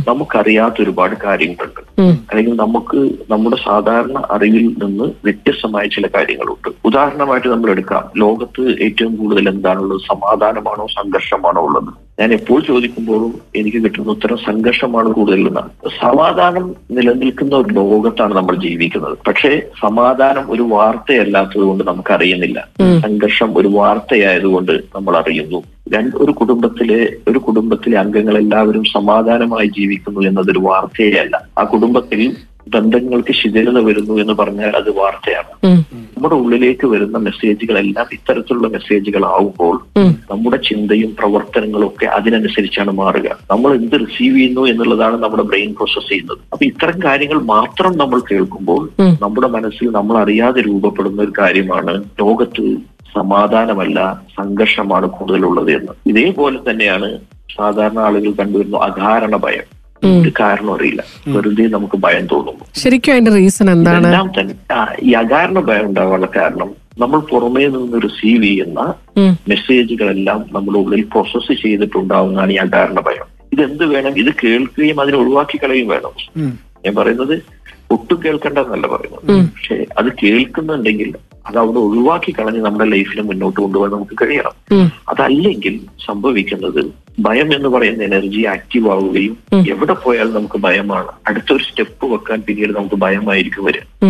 നമുക്കറിയാത്ത 0.07 0.81
ഒരുപാട് 0.81 1.15
കാര്യങ്ങളുണ്ട്. 1.25 2.01
അല്ലെങ്കിൽ 2.01 2.55
നമുക്ക് 2.55 3.09
നമ്മുടെ 3.31 3.55
സാധാരണ 3.65 4.23
അറിവിൽ 4.31 4.75
നിന്ന് 4.83 5.03
വ്യത്യസ്തമായ 5.23 5.87
ചില 5.87 6.07
കാര്യങ്ങളുണ്ട്. 6.15 6.75
ഉദാഹരണമായിട്ട് 6.85 7.47
നമ്മൾ 7.47 7.71
എടുക്കാം. 7.71 8.03
ലോകത്ത് 8.17 8.75
ഏറ്റവും 8.81 9.15
കൂടുതൽ 9.15 9.49
എന്താണുള്ളത്? 9.49 9.99
സമാധാനമാണോ? 9.99 10.87
സംഘർഷമാണോ 10.87 11.61
ഉള്ളത്? 11.61 11.93
ഞാൻ 12.19 12.33
എപ്പോൾ 12.33 12.61
ചോദിക്കുമ്പോഴും 12.67 13.41
എനിക്ക് 13.55 13.77
കിട്ടുന്ന 13.77 14.11
ഉത്തരം 14.11 14.37
സംഘർഷമാണ് 14.37 15.09
കൂടുതൽ 15.09 15.47
എന്നാണ് 15.47 15.69
സമാധാനം 16.01 16.75
നിലനിൽക്കുന്ന 16.91 17.55
ഒരു 17.55 17.73
ലോകത്താണ് 17.73 18.35
നമ്മൾ 18.35 18.55
ജീവിക്കുന്നത്. 18.55 19.17
പക്ഷേ 19.27 19.61
സമാധാനം 19.81 20.51
ഒരു 20.51 20.61
വാർത്തയല്ലാത്തത് 20.61 21.61
കൊണ്ട് 21.61 21.83
നമുക്ക് 21.83 22.13
അറിയുന്നില്ല 22.13 22.67
സംഘർഷം 22.99 23.57
ഒരു 23.57 23.67
വാർത്തയായതുകൊണ്ട് 23.67 24.71
നമ്മൾ 24.95 25.15
അറിയുന്നു 25.21 25.59
രണ്ട് 25.93 26.15
ഒരു 26.23 26.31
കുടുംബത്തിലെ 26.39 26.99
ഒരു 27.29 27.39
കുടുംബത്തിലെ 27.45 27.97
അംഗങ്ങൾ 28.03 28.37
എല്ലാവരും 28.37 28.83
സമാധാനമായി 28.97 29.69
ജീവിക്കുന്നു 29.77 30.21
എന്നതൊരു 30.31 30.63
വാർത്തയേ 30.67 31.15
അല്ല 31.23 31.35
ആ 31.59 31.63
കുടുംബത്തിൽ 31.73 32.21
ബന്ധങ്ങൾക്ക് 32.73 33.33
ശിഥിലത 33.39 33.79
വരുന്നു 33.87 34.13
എന്ന് 34.21 34.33
പറഞ്ഞാൽ 34.39 34.73
അത് 34.79 34.87
വാർത്തയാണ്. 34.99 35.51
നമ്മുടെ 36.13 36.35
ഉള്ളിലേക്ക് 36.35 36.85
വരുന്ന 36.93 37.17
മെസ്സേജുകളെല്ലാം 37.25 38.07
ഇത്തരത്തിലുള്ള 38.15 38.67
മെസ്സേജുകളാവുമ്പോൾ. 38.75 39.75
നമ്മുടെ 40.31 40.57
ചിന്തയും 40.69 41.11
പ്രവർത്തനങ്ങളും 41.19 41.87
ഒക്കെ 41.87 42.07
അതിനനുസരിച്ചാണ് 42.17 42.91
മാറുക. 43.01 43.37
നമ്മൾ 43.51 43.69
എന്ത് 43.79 43.95
റിസീവ് 44.05 44.35
ചെയ്യുന്നു 44.37 44.63
എന്നുള്ളതാണ് 44.71 45.17
നമ്മുടെ 45.23 45.45
ബ്രെയിൻ 45.51 45.71
പ്രോസസ് 45.79 46.09
ചെയ്യുന്നത്. 46.09 46.41
അപ്പൊ 46.53 46.65
ഇത്തരം 46.71 46.97
കാര്യങ്ങൾ 47.05 47.39
മാത്രം 47.53 47.93
നമ്മൾ 48.01 48.21
കേൾക്കുമ്പോൾ 48.31 48.83
നമ്മുടെ 49.25 49.47
മനസ്സിൽ 49.57 49.91
നമ്മൾ 49.99 50.17
അറിയാതെ 50.23 50.61
രൂപപ്പെടുന്ന 50.61 51.21
ഒരു 51.21 51.33
കാര്യമാണ് 51.39 51.95
ലോകത്ത് 52.23 52.65
സമാധാനമല്ല 53.15 54.21
സംഘർഷമാണ് 54.37 55.07
കൂടുതലുള്ളത് 55.07 55.71
എന്ന്. 55.71 55.91
ഇതേപോലെ 56.05 56.59
തന്നെയാണ് 56.69 57.19
സാധാരണ 57.57 57.99
ആളുകൾ 57.99 58.31
കണ്ടുവരുന്ന 58.31 58.77
അകാരണ 58.77 59.35
ഭയം. 59.35 59.75
ഒരു 60.21 60.31
കാരണം 60.39 60.75
അറിയില്ല. 60.75 61.03
വെറുതെ 61.27 61.63
നമുക്ക് 61.63 61.97
ഭയം 61.97 62.27
തോന്നുന്നു. 62.27 62.65
ശരിക്കും 62.75 63.11
അതിന്റെ 63.11 63.31
റീസൺ 63.31 63.69
എന്താണ്? 63.69 64.29
ഈ 65.03 65.11
അകാരണ 65.11 65.59
ഭയം 65.59 65.85
ഉണ്ടാവാനുള്ള 65.85 66.27
കാരണം 66.35 66.69
നമ്മൾ 66.99 67.19
പുറമേ 67.19 67.67
നിന്ന് 67.67 68.01
റിസീവ് 68.03 68.43
ചെയ്യുന്ന 68.43 68.93
മെസ്സേജുകളെല്ലാം 69.47 70.45
നമ്മുടെ 70.51 70.77
ഉള്ളിൽ 70.77 71.01
പ്രോസസ്സ് 71.01 71.61
ചെയ്തിട്ടുണ്ടാവുന്നതാണ് 71.61 72.51
ഈ 72.51 72.55
അകാരണ 72.55 72.99
ഭയം. 72.99 73.25
ഇതെന്ത് 73.53 73.85
വേണം? 73.85 74.17
ഇത് 74.17 74.33
കേൾക്കുകയും 74.43 75.01
അതിനെ 75.01 75.17
ഒഴിവാക്കി 75.17 75.57
കളയും 75.57 75.87
വേണം. 75.87 76.43
ഞാൻ 76.85 76.95
പറയുന്നത് 76.95 77.43
ഒട്ടും 77.91 78.19
കേൾക്കണ്ടെന്നല്ല 78.25 78.87
പറയുന്നത്. 78.87 79.49
പക്ഷെ 79.49 79.85
അത് 79.97 80.05
കേൾക്കുന്നുണ്ടെങ്കിൽ 80.23 81.13
അത് 81.45 81.57
അവിടെ 81.59 81.79
ഒഴിവാക്കി 81.79 82.31
കളഞ്ഞ് 82.31 82.61
നമ്മുടെ 82.61 82.89
ലൈഫിനെ 82.89 83.23
മുന്നോട്ട് 83.23 83.59
കൊണ്ടുപോകാൻ 83.61 83.91
നമുക്ക് 83.91 84.15
കഴിയണം. 84.21 84.55
അതല്ലെങ്കിൽ 85.09 85.75
സംഭവിക്കുന്നത് 86.05 86.81
ഭയം 87.19 87.55
എന്ന് 87.55 87.69
പറയുന്ന 87.69 88.03
എനർജി 88.03 88.45
ആക്റ്റീവ് 88.45 88.89
ആവുകയും 88.89 89.37
എവിടെ 89.69 89.93
പോയാലും 89.93 90.33
നമുക്ക് 90.33 90.57
ഭയമാണ്. 90.57 91.07
അടുത്തൊരു 91.27 91.63
സ്റ്റെപ്പ് 91.63 92.05
വെക്കാൻ 92.05 92.41
പിന്നീട് 92.47 92.77
നമുക്ക് 92.77 92.95
ഭയമായിരിക്കും 92.95 93.65
വരിക. 93.65 94.05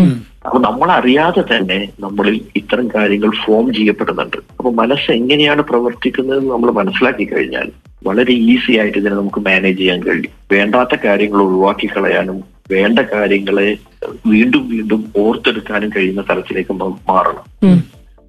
അപ്പൊ 0.46 0.60
നമ്മൾ 0.60 0.92
അറിയാതെ 0.92 1.42
തന്നെ 1.42 1.90
നമ്മളിൽ 2.00 2.42
ഇത്തരം 2.56 2.88
കാര്യങ്ങൾ 2.96 3.32
ഫോം 3.46 3.74
ചെയ്യപ്പെടുന്നുണ്ട്. 3.74 4.38
അപ്പൊ 4.38 4.72
മനസ്സ് 4.72 5.12
എങ്ങനെയാണ് 5.12 5.62
പ്രവർത്തിക്കുന്നത് 5.62 6.52
നമ്മൾ 6.52 6.72
മനസ്സിലാക്കി 6.72 7.26
കഴിഞ്ഞാൽ 7.26 7.72
വളരെ 8.08 8.34
ഈസി 8.34 8.78
ആയിട്ട് 8.78 8.98
ഇതിനെ 8.98 9.16
നമുക്ക് 9.16 9.40
മാനേജ് 9.40 9.78
ചെയ്യാൻ 9.78 10.04
കഴിയും. 10.04 10.34
വേണ്ടാത്ത 10.52 10.96
കാര്യങ്ങൾ 11.06 11.42
ഒഴിവാക്കി 11.42 11.88
കളയാനും 11.88 12.44
വേണ്ട 12.72 13.00
കാര്യങ്ങളെ 13.00 13.78
വീണ്ടും 14.26 14.70
വീണ്ടും 14.70 15.12
ഓർത്തെടുക്കാനും 15.18 15.90
കഴിയുന്ന 15.96 16.24
തലത്തിലേക്ക് 16.30 16.74
നമ്മൾ 16.74 17.12
മാറണം. 17.12 17.46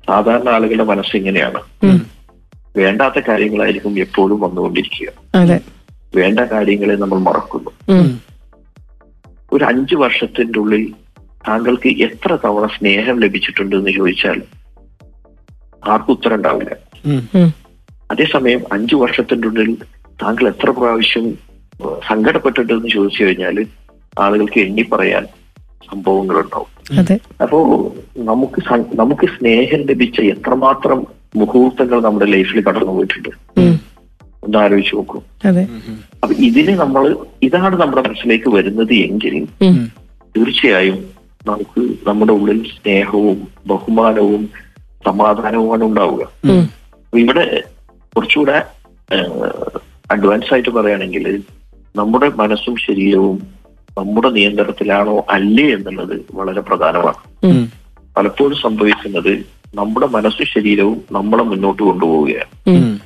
സാധാരണ 0.07 0.49
ആളുകളുടെ 0.49 0.85
മനസ്സ് 0.85 1.17
ഇങ്ങനെയാണ്. 1.17 1.61
വേണ്ടാത്ത 2.77 3.25
കാര്യങ്ങളായിരിക്കും 3.29 3.99
എപ്പോഴും 3.99 4.41
വന്നുകൊണ്ടിരിക്കുക. 4.41 5.13
അതെ. 5.35 5.61
വേണ്ട 6.17 6.41
കാര്യങ്ങളെ 6.41 6.95
നമ്മൾ 6.95 7.19
മറക്കുന്നു. 7.19 7.71
ഒരു 9.53 9.65
അഞ്ചു 9.65 9.95
വർഷത്തിന്റെ 9.95 10.59
ഉള്ളിൽ 10.59 10.95
താങ്കൾക്ക് 11.49 11.89
എത്ര 11.89 12.39
തവണ 12.45 12.67
സ്നേഹം 12.67 13.21
ലഭിച്ചിട്ടുണ്ട് 13.21 13.77
എന്ന് 13.77 13.91
ചോദിച്ചാൽ 13.91 14.43
ആർക്കും 15.89 16.13
ഉത്തരം 16.13 16.35
ഉണ്ടാവില്ല. 16.35 16.77
അതേസമയം 18.11 18.61
അഞ്ചു 18.73 18.97
വർഷത്തിന്റെ 18.97 19.49
ഉള്ളിൽ 19.49 19.75
താങ്കൾ 20.23 20.49
എത്ര 20.49 20.71
പ്രാവശ്യം 20.71 21.33
സങ്കടപ്പെട്ടിട്ടെന്ന് 22.09 22.89
ചോദിച്ചു 22.89 23.25
കഴിഞ്ഞാൽ 23.25 23.67
ആളുകൾക്ക് 24.21 24.61
എണ്ണി 24.61 24.83
പറയാൻ 24.83 25.27
സംഭവങ്ങളുണ്ടാവും. 25.91 26.99
അതെ. 26.99 27.19
അപ്പോ 27.43 27.93
നമുക്ക് 28.19 28.63
നമുക്ക് 28.95 29.27
സ്നേഹം 29.27 29.79
ലഭിച്ച 29.79 30.21
എത്രമാത്രം 30.21 31.16
മുഹൂർത്തങ്ങൾ 31.41 31.99
നമ്മുടെ 32.07 32.27
ലൈഫിൽ 32.35 32.59
കടന്നു 32.69 32.93
പോയിട്ടുണ്ട്. 32.97 33.31
ഒന്ന് 34.45 34.59
ആലോചിച്ച് 34.63 34.95
നോക്കൂ 34.97 35.19
അപ്പൊ 36.23 36.35
ഇതിന് 36.49 36.75
നമ്മൾ 36.83 37.05
ഇതാണ് 37.47 37.77
നമ്മുടെ 37.83 38.03
മനസ്സിലേക്ക് 38.09 38.49
വരുന്നത് 38.57 38.95
എങ്കിൽ. 39.07 39.35
തീർച്ചയായും 40.35 40.99
നമുക്ക് 41.51 41.81
നമ്മുടെ 42.09 42.33
ഉള്ളിൽ 42.39 42.61
സ്നേഹവും 42.77 43.39
ബഹുമാനവും 43.71 44.43
സമാധാനവുമാണ് 45.09 45.85
ഉണ്ടാവുക. 45.91 46.23
അപ്പൊ 47.03 47.19
ഇവിടെ 47.25 47.45
കുറച്ചുകൂടെ 48.17 48.57
അഡ്വാൻസ് 50.15 50.51
ആയിട്ട് 50.55 50.73
പറയുകയാണെങ്കിൽ 50.77 51.27
നമ്മുടെ 51.95 52.29
മനസ്സും 52.41 52.75
ശരീരവും 52.87 53.37
നമ്മുടെ 53.99 54.31
നിയന്ത്രണത്തിലാണോ 54.37 55.15
അല്ലേ 55.37 55.67
എന്നുള്ളത് 55.75 56.17
വളരെ 56.39 56.63
പ്രധാനമാണ് 56.69 57.21
പലപ്പോഴും 58.17 58.59
സംഭവിക്കുന്നത് 58.65 59.33
നമ്മുടെ 59.77 60.07
മനസ്സും 60.07 60.47
ശരീരവും 60.47 61.03
നമ്മളെ 61.13 61.43
മുന്നോട്ട് 61.43 61.83
കൊണ്ടുപോവുകയാണ്. 61.83 62.99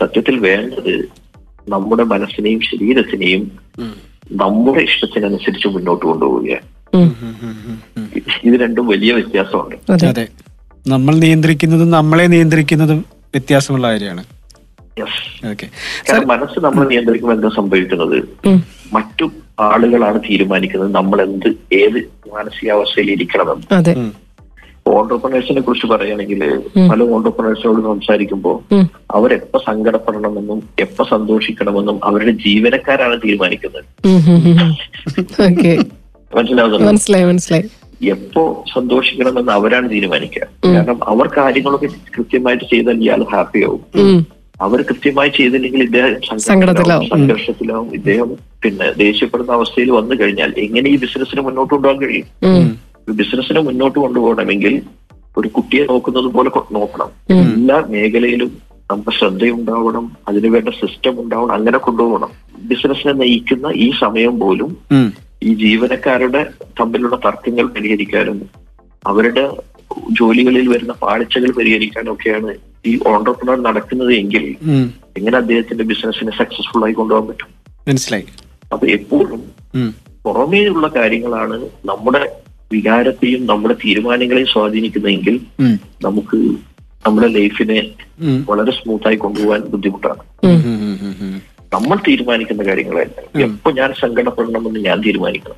സത്യത്തിൽ 0.00 0.38
വേണ്ടത് 0.38 1.08
നമ്മുടെ 1.68 2.02
മനസ്സിനെയും 2.02 2.60
ശരീരത്തിനെയും 2.60 3.52
നമ്മുടെ 4.32 4.80
ഇഷ്ടത്തിനനുസരിച്ച് 4.80 5.68
മുന്നോട്ട് 5.68 6.06
കൊണ്ടുപോവുകയാണ്. 6.06 6.66
ഇത് 8.44 8.60
രണ്ടും 8.60 8.86
വലിയ 8.86 9.12
വ്യത്യാസമുണ്ട്. 9.12 10.06
അതെ. 10.06 10.28
നമ്മൾ 10.86 11.14
നിയന്ത്രിക്കുന്നതും 11.14 11.90
നമ്മളെ 11.90 12.26
നിയന്ത്രിക്കുന്നതും 12.26 12.98
വ്യത്യാസമുള്ള 13.14 13.86
കാര്യമാണ്. 13.86 14.24
മനസ്സ് 16.26 16.60
നമ്മൾ 16.60 16.88
നിയന്ത്രിക്കുമ്പോൾ 16.88 17.36
എന്താ 17.36 17.48
സംഭവിക്കുന്നത്. 17.56 18.28
മറ്റു 18.92 19.30
ആളുകളാണ് 19.60 20.20
തീരുമാനിക്കുന്നത് 20.20 20.94
നമ്മൾ 20.94 21.22
എന്ത് 21.22 21.48
ഏത് 21.72 21.98
മാനസികാവസ്ഥയിൽ 22.34 23.10
ഇരിക്കണമെന്ന് 23.10 23.74
അതെ 23.74 23.92
ഓണ്ടർപ്രണേഴ്സിനെ 24.96 25.60
കുറിച്ച് 25.60 25.86
പറയുകയാണെങ്കിൽ 25.92 26.40
പല 26.90 27.00
ഓണ്ടർപ്രണേഴ്സിനോട് 27.16 27.80
സംസാരിക്കുമ്പോൾ 27.88 28.56
അവരെപ്പ 29.16 29.58
സങ്കടപ്പെടണമെന്നും 29.68 30.60
എപ്പോ 30.84 31.04
സന്തോഷിക്കണമെന്നും 31.14 31.98
അവരുടെ 32.10 32.34
ജീവനക്കാരാണ് 32.46 33.18
തീരുമാനിക്കുന്നത്. 33.26 33.84
മനസ്സിലായി 36.88 37.26
എപ്പോ 38.14 38.42
സന്തോഷിക്കണമെന്ന് 38.74 39.52
അവരാണ് 39.58 39.86
തീരുമാനിക്കുക. 39.92 40.44
കാരണം 40.74 40.98
അവർ 41.12 41.26
കാര്യങ്ങളൊക്കെ 41.38 41.88
കൃത്യമായിട്ട് 42.16 42.64
ചെയ്താൽ 42.72 42.98
ഇയാൾ 43.06 43.22
ഹാപ്പിയാവും. 43.32 43.80
അവർ 44.66 44.78
കൃത്യമായി 44.90 45.30
ചെയ്തില്ലെങ്കിൽ 45.38 45.82
ഇദ്ദേഹം 45.86 46.12
സങ്കടത്തിലാവും. 46.50 47.08
സംഘർഷത്തിലാവും 47.14 47.88
ഇദ്ദേഹം 47.98 48.30
പിന്നെ 48.62 48.86
ദേഷ്യപ്പെടുന്ന 49.02 49.52
അവസ്ഥയിൽ 49.58 49.90
വന്നു 49.98 50.14
കഴിഞ്ഞാൽ 50.20 50.52
എങ്ങനെ 50.66 50.86
ഈ 50.94 50.96
ബിസിനസ്സിന് 51.04 51.42
മുന്നോട്ട് 51.46 51.72
കൊണ്ടുപോകാൻ 51.74 51.98
കഴിയും? 52.04 52.26
ബിസിനസ്സിനെ 53.12 53.60
മുന്നോട്ട് 53.60 53.98
കൊണ്ടുപോകണമെങ്കിൽ 53.98 54.82
ഒരു 55.36 55.48
കുട്ടിയെ 55.48 55.84
നോക്കുന്നത് 55.84 56.24
പോലെ 56.24 56.50
നോക്കണം. 56.72 57.08
എല്ലാ 57.30 57.84
മേഖലയിലും 57.88 58.58
നമുക്ക് 58.90 59.10
ശ്രദ്ധയുണ്ടാവണം 59.10 60.16
അതിനുവേണ്ട 60.28 60.68
സിസ്റ്റം 60.68 61.20
ഉണ്ടാവണം 61.20 61.52
അങ്ങനെ 61.52 61.78
കൊണ്ടുപോകണം. 61.78 62.30
ബിസിനസ്സിനെ 62.58 63.12
നയിക്കുന്ന 63.12 63.72
ഈ 63.76 63.92
സമയം 64.00 64.38
പോലും 64.38 64.76
ഈ 65.42 65.54
ജീവനക്കാരുടെ 65.54 66.46
തമ്മിലുള്ള 66.80 67.16
തർക്കങ്ങൾ 67.16 67.66
പരിഹരിക്കാനും 67.66 68.50
അവരുടെ 69.06 69.56
ജോലികളിൽ 70.12 70.68
വരുന്ന 70.68 70.92
പാളിച്ചകൾ 70.92 71.50
പരിഹരിക്കാനും 71.50 72.12
ഒക്കെയാണ് 72.12 72.54
ഈ 72.86 72.98
ഓണ്ടർപ്രണർ 73.06 73.62
നടക്കുന്നത് 73.62 74.12
എങ്കിൽ 74.12 74.56
എങ്ങനെ 75.16 75.36
അദ്ദേഹത്തിന്റെ 75.36 75.84
ബിസിനസ്സിനെ 75.84 76.32
സക്സസ്ഫുൾ 76.38 76.84
ആയി 76.84 76.92
കൊണ്ടുപോകാൻ 76.92 77.28
പറ്റും? 77.28 77.48
മനസ്സിലായി. 77.88 78.24
അപ്പൊ 78.72 78.86
എപ്പോഴും. 78.86 79.44
പുറമേയുള്ള 80.24 80.90
കാര്യങ്ങളാണ് 80.96 81.68
നമ്മുടെ 81.84 82.30
വികാരത്തെയും 82.72 83.46
നമ്മുടെ 83.46 83.74
തീരുമാനങ്ങളെയും 83.74 84.46
സ്വാധീനിക്കുന്നെങ്കിൽ 84.46 85.40
നമുക്ക് 86.04 86.36
നമ്മുടെ 87.06 87.28
ലൈഫിനെ. 87.28 87.86
വളരെ 88.48 88.72
സ്മൂത്തായി 88.72 89.16
കൊണ്ടുപോകാൻ 89.16 89.60
ബുദ്ധിമുട്ടാണ്. 89.60 90.46
നമ്മൾ 91.74 91.96
തീരുമാനിക്കുന്ന 92.08 92.62
കാര്യങ്ങളെ 92.62 93.06
എപ്പോ 93.42 93.70
ഞാൻ 93.70 93.92
സങ്കടപ്പെടണമെന്ന് 94.00 94.80
ഞാൻ 94.80 95.00
തീരുമാനിക്കണം. 95.00 95.56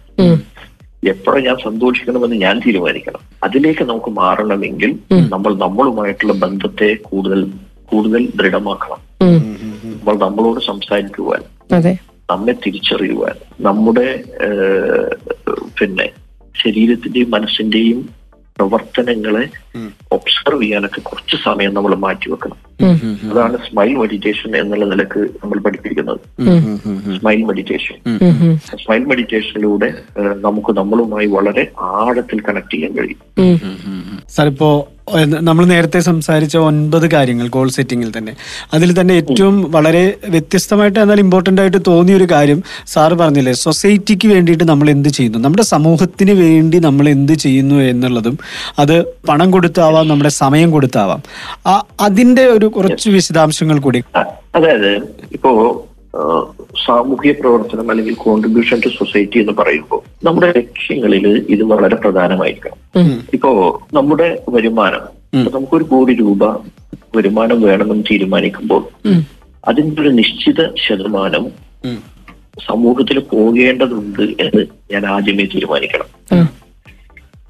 എപ്പോഴും 1.09 1.45
ഞാൻ 1.45 1.57
സന്തോഷിക്കണമെന്ന് 1.65 2.37
ഞാൻ 2.37 2.59
തീരുമാനിക്കണം. 2.59 3.19
അതിലേക്ക് 3.45 3.85
നമുക്ക് 3.85 4.11
മാറണമെങ്കിൽ 4.11 4.99
നമ്മൾ 5.13 5.55
നമ്മളുമായിട്ടുള്ള 5.55 6.33
ബന്ധത്തെ 6.33 6.95
കൂടുതൽ 7.03 7.51
കൂടുതൽ 7.85 8.29
ദൃഢമാക്കണം. 8.37 8.99
നമ്മൾ 9.21 10.19
നമ്മളോട് 10.19 10.61
സംസാരിക്കുവാൻ 10.67 11.43
നമ്മെ 12.31 12.53
തിരിച്ചറിയുവാൻ 12.53 13.35
നമ്മുടെ 13.61 14.25
പിന്നെ 15.81 16.11
ശരീരത്തിന്റെയും 16.63 17.31
മനസ്സിന്റെയും 17.31 18.09
പ്രവർത്തനങ്ങളെ 18.57 19.49
ഒബ്സർവ് 20.13 20.63
ചെയ്യാനൊക്കെ 20.63 21.01
കുറച്ച് 21.01 21.37
സമയം 21.45 21.75
നമ്മൾ 21.75 21.95
മാറ്റിവെക്കണം. 21.95 22.57
അതാണ് 23.33 23.57
സ്മൈൽ 23.57 23.95
മെഡിറ്റേഷൻ 23.95 24.57
എന്നുള്ള 24.57 24.85
നിലയ്ക്ക് 24.85 25.21
നമ്മൾ 25.21 25.59
പഠിപ്പിക്കുന്നത്. 25.59 26.21
Smile 27.19 27.43
meditation. 27.43 28.19
സ്മൈൽ 28.67 29.05
മെഡിറ്റേഷനിലൂടെ 29.05 29.95
നമുക്ക് 30.19 30.77
നമ്മളുമായി 30.77 31.27
വളരെ 31.27 31.67
ആഴത്തിൽ 31.79 32.41
കണക്ട് 32.41 32.75
ചെയ്യാൻ 32.75 32.93
കഴിയും 32.93 33.59
സാറിപ്പോ 33.59 34.13
സാർ 34.37 34.47
ഇപ്പോ 34.47 34.89
നമ്മൾ 35.27 35.65
നേരത്തെ 35.65 36.01
സംസാരിച്ച 36.01 36.57
ഒൻപത് 36.57 37.11
കാര്യങ്ങൾ 37.11 37.49
ഗോൾ 37.49 37.69
സെറ്റിങ്ങിൽ 37.69 38.13
തന്നെ. 38.19 38.37
അതിൽ 38.75 39.01
തന്നെ 39.01 39.15
ഏറ്റവും 39.15 39.71
വളരെ 39.71 40.17
വ്യത്യസ്തമായിട്ട് 40.29 40.99
എന്നാൽ 40.99 41.19
ഇമ്പോർട്ടന്റ് 41.19 41.61
ആയിട്ട് 41.61 41.77
തോന്നിയ 41.87 42.17
ഒരു 42.17 42.27
കാര്യം 42.31 42.63
സാറ് 42.87 43.13
പറഞ്ഞില്ലേ 43.13 43.53
സൊസൈറ്റിക്ക് 43.53 44.29
വേണ്ടിയിട്ട് 44.29 44.65
നമ്മൾ 44.65 44.91
എന്ത് 44.91 45.09
ചെയ്യുന്നു? 45.09 45.39
നമ്മുടെ 45.39 45.63
സമൂഹത്തിന് 45.63 46.31
വേണ്ടി 46.31 46.79
നമ്മൾ 46.79 47.09
എന്ത് 47.09 47.33
ചെയ്യുന്നു 47.33 47.75
എന്നുള്ളതും 47.75 48.39
അത് 48.79 49.05
പണം 49.29 49.51
കൊടുത്താവാം 49.51 50.09
നമ്മുടെ 50.09 50.31
സമയം 50.31 50.71
കൊടുത്താവാം. 50.71 51.23
ആ- 51.67 51.83
അതിന്റെ 52.01 52.47
ഒരു 52.47 52.67
കുറച്ച് 52.67 53.11
വിശദാംശങ്ങൾ 53.11 53.79
കൂടി. 53.79 54.03
അതെ 54.17 54.59
അതായത് 54.59 54.97
ഇപ്പോ 55.33 55.87
സാമൂഹ്യ 56.87 57.33
പ്രവർത്തനം 57.33 57.91
അല്ലെങ്കിൽ 57.91 58.15
കോൺട്രിബ്യൂഷൻ 58.15 58.81
ടു 58.85 58.89
സൊസൈറ്റി 58.89 59.39
എന്ന് 59.39 59.53
പറയുമ്പോൾ 59.53 60.27
നമ്മുടെ 60.27 60.53
ലക്ഷ്യങ്ങളിൽ 60.57 61.47
ഇത് 61.49 61.63
വളരെ 61.63 61.97
പ്രധാനമായിരിക്കണം. 61.97 62.79
ഇപ്പോ 63.33 63.81
നമ്മുടെ 63.93 64.43
വരുമാനം 64.49 65.01
നമുക്കൊരു 65.55 65.85
കോടി 65.85 66.15
രൂപ 66.15 66.45
വരുമാനം 67.17 67.63
വേണമെന്ന് 67.63 68.05
തീരുമാനിക്കുമ്പോൾ 68.11 68.83
അതിന്റെ 69.69 70.03
ഒരു 70.03 70.09
നിശ്ചിത 70.09 70.75
ശതമാനം 70.75 71.47
സമൂഹത്തിൽ 72.67 73.19
പോകേണ്ടതുണ്ട് 73.19 74.23
എന്ന് 74.23 74.67
ഞാൻ 74.93 75.07
ആദ്യമേ 75.07 75.45
തീരുമാനിക്കണം. 75.45 76.09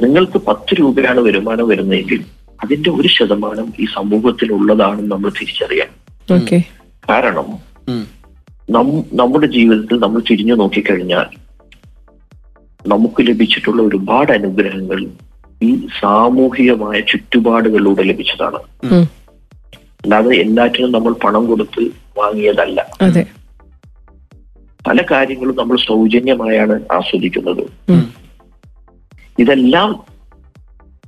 നിങ്ങൾക്ക് 0.03 0.39
പത്ത് 0.39 0.81
രൂപയാണ് 0.81 1.21
വരുമാനം 1.21 1.69
വരുന്നതെങ്കിൽ 1.69 2.21
അതിന്റെ 2.65 2.91
ഒരു 2.91 3.09
ശതമാനം 3.09 3.73
ഈ 3.81 3.87
സമൂഹത്തിൽ 3.95 4.53
ഉള്ളതാണെന്ന് 4.53 5.11
നമ്മൾ 5.11 5.31
തിരിച്ചറിയാം 5.31 5.91
കാരണം 7.09 7.49
നമ്മുടെ 9.21 9.47
ജീവിതത്തിൽ 9.47 9.97
നമ്മൾ 9.99 10.21
തിരിഞ്ഞു 10.31 10.55
നോക്കിക്കഴിഞ്ഞാൽ 10.55 11.29
നമുക്ക് 12.87 13.21
ലഭിച്ചിട്ടുള്ള 13.29 13.81
ഒരുപാട് 13.83 14.33
അനുഗ്രഹങ്ങൾ 14.33 15.01
ഈ 15.63 15.71
സാമൂഹികമായ 16.01 17.01
ചുറ്റുപാടുകളിലൂടെ 17.01 18.03
ലഭിച്ചതാണ്. 18.11 18.61
അല്ലാതെ 20.03 20.31
എല്ലാറ്റിനും 20.35 20.93
നമ്മൾ 20.93 21.13
പണം 21.25 21.47
കൊടുത്ത് 21.47 21.83
വാങ്ങിയതല്ല. 22.19 22.79
പല 24.87 24.99
കാര്യങ്ങളും 25.11 25.57
നമ്മൾ 25.57 25.77
സൗജന്യമായാണ് 25.89 26.77
ആസ്വദിക്കുന്നത്. 26.93 27.65
ഇതെല്ലാം 29.39 29.91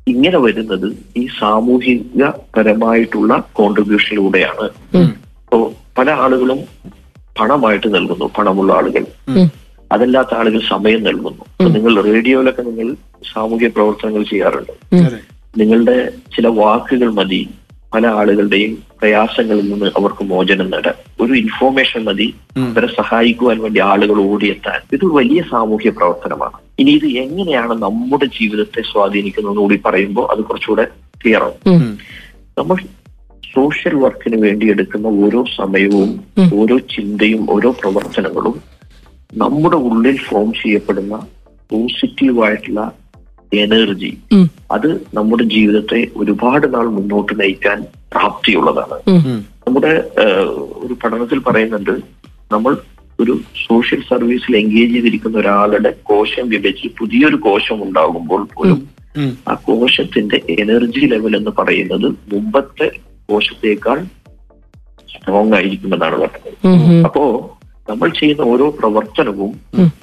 ഇങ്ങനെ 0.09 0.38
വരുന്നത് 0.38 0.88
ഈ 1.16 1.27
സാമൂഹികപരമായിട്ടുള്ള 1.38 3.33
കോൺട്രിബ്യൂഷനിലൂടെയാണ് 3.53 4.66
അപ്പോ 5.44 5.59
പല 5.98 6.11
ആളുകളും 6.25 6.61
പണമായിട്ട് 7.40 7.95
നൽകുന്നു 7.95 8.31
പണമുള്ള 8.38 8.73
ആളുകൾ. 8.73 9.05
അതല്ലാത്ത 9.92 10.35
ആളുകൾ 10.35 10.61
സമയം 10.68 11.03
നൽകുന്നു. 11.03 11.64
നിങ്ങൾ 11.68 12.03
റേഡിയോയിലൊക്കെ 12.03 12.62
നിങ്ങൾ 12.62 12.95
സാമൂഹ്യ 13.35 13.68
പ്രവർത്തനങ്ങൾ 13.68 14.23
ചെയ്യാറുണ്ട്. 14.23 14.73
നിങ്ങളുടെ 15.59 16.12
ചില 16.37 16.49
വാക്കുകൾ 16.49 17.12
മതി 17.12 17.49
പല 17.95 18.07
ആളുകളുടെയും 18.07 18.79
പ്രയാസങ്ങളിൽ 19.01 19.73
നിന്ന് 19.73 19.87
അവർക്ക് 19.87 20.25
മോചനം 20.25 20.71
നേടാൻ. 20.71 20.95
ഒരു 21.21 21.33
ഇൻഫോർമേഷൻ 21.33 22.05
മതി 22.05 22.35
അവരെ 22.57 22.87
സഹായിക്കുവാൻ 22.87 23.59
വേണ്ടി 23.59 23.81
ആളുകൾ 23.81 24.21
ഓടിയെത്താൻ. 24.21 24.81
ഇത് 24.92 25.05
വലിയ 25.05 25.42
സാമൂഹ്യ 25.51 25.90
പ്രവർത്തനമാണ്. 25.90 26.53
ഇനി 26.79 26.90
ഇത് 26.90 27.07
എങ്ങനെയാണ് 27.07 27.83
നമ്മുടെ 27.83 28.25
ജീവിതത്തെ 28.25 28.83
സ്വാധീനിക്കുന്നത് 28.83 29.57
കൂടി 29.57 29.81
പറയുമ്പോൾ 29.85 30.33
അത് 30.33 30.38
കുറച്ചുകൂടെ 30.38 30.88
ക്ലിയർ 31.25 31.42
ആവും. 31.42 31.99
നമ്മൾ 32.59 32.77
സോഷ്യൽ 33.54 33.94
വർക്കിന് 34.02 34.38
വേണ്ടി 34.42 34.66
എടുക്കുന്ന 34.70 35.08
ഓരോ 35.22 35.40
സമയവും 35.56 36.10
ഓരോ 36.54 36.76
ചിന്തയും 36.92 37.42
ഓരോ 37.50 37.70
പ്രവർത്തനങ്ങളും 37.80 38.56
നമ്മുടെ 39.36 39.78
ഉള്ളിൽ 39.86 40.16
ഫോം 40.26 40.48
ചെയ്യപ്പെടുന്ന 40.52 41.14
പോസിറ്റീവായിട്ടുള്ള 41.70 42.80
എനർജി 43.52 44.10
അത് 44.70 44.88
നമ്മുടെ 45.14 45.44
ജീവിതത്തെ 45.48 46.00
ഒരുപാട് 46.16 46.66
നാൾ 46.74 46.86
മുന്നോട്ട് 46.90 47.32
നയിക്കാൻ 47.40 47.78
പ്രാപ്തിയുള്ളതാണ്. 48.12 48.96
നമ്മുടെ 49.66 49.92
ഒരു 50.82 50.94
പഠനത്തിൽ 51.02 51.38
പറയുന്നുണ്ട് 51.40 51.94
നമ്മൾ 52.50 52.72
ഒരു 53.18 53.34
സോഷ്യൽ 53.62 54.00
സർവീസിൽ 54.10 54.52
എൻഗേജ് 54.56 54.92
ചെയ്തിരിക്കുന്ന 54.94 55.36
ഒരാളുടെ 55.38 55.90
കോശം 56.02 56.46
വിഭജിച്ച് 56.48 56.88
പുതിയൊരു 56.98 57.38
കോശം 57.46 57.78
ഉണ്ടാകുമ്പോൾ 57.82 58.42
പോലും 58.54 58.80
ആ 59.46 59.54
കോശത്തിന്റെ 59.66 60.38
എനർജി 60.56 61.02
ലെവൽ 61.06 61.36
എന്ന് 61.36 61.52
പറയുന്നത് 61.58 62.06
മുമ്പത്തെ 62.32 62.88
കോശത്തേക്കാൾ 63.28 63.98
സ്ട്രോങ് 65.08 65.54
ആയിരിക്കുമെന്നാണ് 65.54 66.16
പറയുന്നത് 66.22 67.04
അപ്പോ 67.04 67.22
നമ്മൾ 67.88 68.08
ചെയ്യുന്ന 68.08 68.42
ഓരോ 68.42 68.66
പ്രവർത്തനവും 68.70 69.52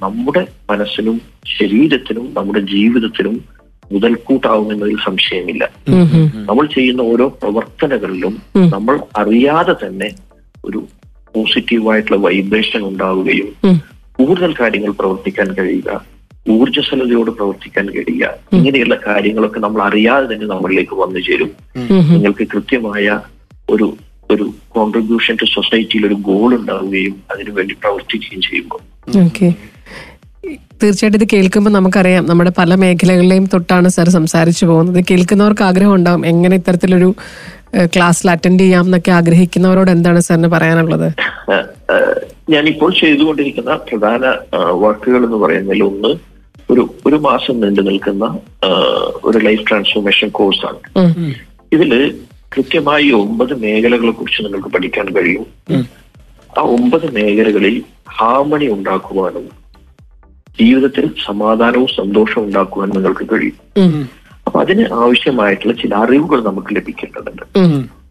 നമ്മുടെ 0.02 0.48
മനസ്സിനും 0.70 1.18
ശരീരത്തിനും 1.58 2.26
നമ്മുടെ 2.38 2.60
ജീവിതത്തിനും 2.74 3.36
മുതൽക്കൂട്ടാവുമെന്നതിൽ 3.92 4.98
സംശയമില്ല. 5.06 5.64
നമ്മൾ 6.50 6.66
ചെയ്യുന്ന 6.66 7.02
ഓരോ 7.02 7.28
പ്രവർത്തനങ്ങളിലും 7.42 8.34
നമ്മൾ 8.74 9.00
അറിയാതെ 9.18 9.74
തന്നെ 9.84 10.10
ഒരു 10.66 10.80
പോസിറ്റീവായിട്ടുള്ള 11.36 12.20
വൈബ്രേഷൻ 12.28 12.82
ഉണ്ടാവുകയും 12.82 13.50
കൂടുതൽ 14.12 14.54
കാര്യങ്ങൾ 14.62 14.92
പ്രവർത്തിക്കാൻ 14.92 15.54
കഴിയുക. 15.54 15.90
ഊർജസ്വലതയോട് 16.48 17.32
പ്രവർത്തിക്കാൻ 17.32 17.90
കഴിയുക. 17.90 18.34
ഇങ്ങനെയുള്ള 18.54 19.00
കാര്യങ്ങളൊക്കെ 19.08 19.60
നമ്മൾ 19.60 19.82
അറിയാതെ 19.82 20.34
തന്നെ 20.34 20.48
നമ്മളിലേക്ക് 20.48 20.96
വന്നു 20.96 21.20
ചേരും. 21.20 21.52
നിങ്ങൾക്ക് 22.12 22.48
കൃത്യമായ 22.48 23.20
ഒരു 23.70 23.98
ഒരു 24.32 24.54
കോൺട്രിബ്യൂഷൻ 24.70 25.36
ടു 25.36 25.46
സൊസൈറ്റിയിൽ 25.46 26.08
ഒരു 26.08 26.14
ഗോൾ 26.14 26.56
ഉണ്ടാവുകയും 26.56 27.16
അതിനുവേണ്ടി 27.32 27.74
പ്രവർത്തിക്കുകയും 27.74 28.42
ചെയ്യുമ്പോൾ. 28.42 28.82
ഓക്കെ. 29.26 29.54
തീർച്ചയായിട്ടും 30.84 31.20
ഇത് 31.22 31.28
കേൾക്കുമ്പോൾ 31.34 31.70
നമുക്കറിയാം. 31.70 32.26
നമ്മുടെ 32.26 32.52
പല 32.58 32.76
മേഖലകളിലെയും 32.76 33.46
തൊട്ടാണ് 33.46 33.90
സാർ 33.90 34.10
സംസാരിച്ചു 34.10 34.66
പോകുന്നത്. 34.66 35.06
കേൾക്കുന്നവർക്ക് 35.12 35.64
ആഗ്രഹം 35.64 35.96
ഉണ്ടാവും 35.96 36.26
എങ്ങനെ 36.26 36.56
ഇത്തരത്തിലൊരു 36.56 37.16
ക്ലാസ്സിൽ 37.86 38.32
അറ്റൻഡ് 38.32 38.60
ചെയ്യാം 38.60 38.86
എന്നൊക്കെ 38.86 39.12
ആഗ്രഹിക്കുന്നവരോട് 39.12 39.92
എന്താണ് 39.92 40.20
സാറിന് 40.20 40.48
പറയാനുള്ളത്? 40.48 41.14
ഞാനിപ്പോൾ 42.50 42.94
ചെയ്തുകൊണ്ടിരിക്കുന്ന 43.00 43.76
പ്രധാന 43.76 44.22
വർക്കുകൾ 44.56 45.26
എന്ന് 45.26 45.38
പറയുന്നതിൽ 45.38 45.84
ഒന്ന് 45.84 46.08
ഒരു 46.74 46.94
ഒരു 47.06 47.16
മാസം 47.16 47.60
നീണ്ടു 47.60 47.82
നിൽക്കുന്ന 47.82 48.40
ഒരു 49.24 49.38
ലൈഫ് 49.38 49.70
ട്രാൻസ്ഫോർമേഷൻ 49.70 50.30
കോഴ്സാണ്. 50.30 50.80
ഇതിൽ 51.74 52.20
കൃത്യമായി 52.56 53.10
ഒമ്പത് 53.12 53.54
മേഖലകളെ 53.54 54.12
കുറിച്ച് 54.12 54.44
നിങ്ങൾക്ക് 54.44 54.68
പഠിക്കാൻ 54.68 55.08
കഴിയും. 55.16 55.46
ആ 56.58 56.62
ഒമ്പത് 56.62 57.14
മേഖലകളിൽ 57.16 57.84
ഹാർമണി 58.10 58.66
ഉണ്ടാക്കുവാനും 58.66 59.50
ജീവിതത്തിൽ 60.60 61.10
സമാധാനവും 61.26 61.88
സന്തോഷവും 61.88 62.46
ഉണ്ടാക്കുവാനും 62.46 62.96
നിങ്ങൾക്ക് 62.96 63.26
കഴിയും. 63.34 64.10
അപ്പൊ 64.50 64.62
അതിന് 64.62 64.84
ആവശ്യമായിട്ടുള്ള 64.94 65.74
ചില 65.74 65.96
അറിവുകൾ 65.96 66.44
നമുക്ക് 66.44 66.76
ലഭിക്കേണ്ടതുണ്ട്. 66.76 67.44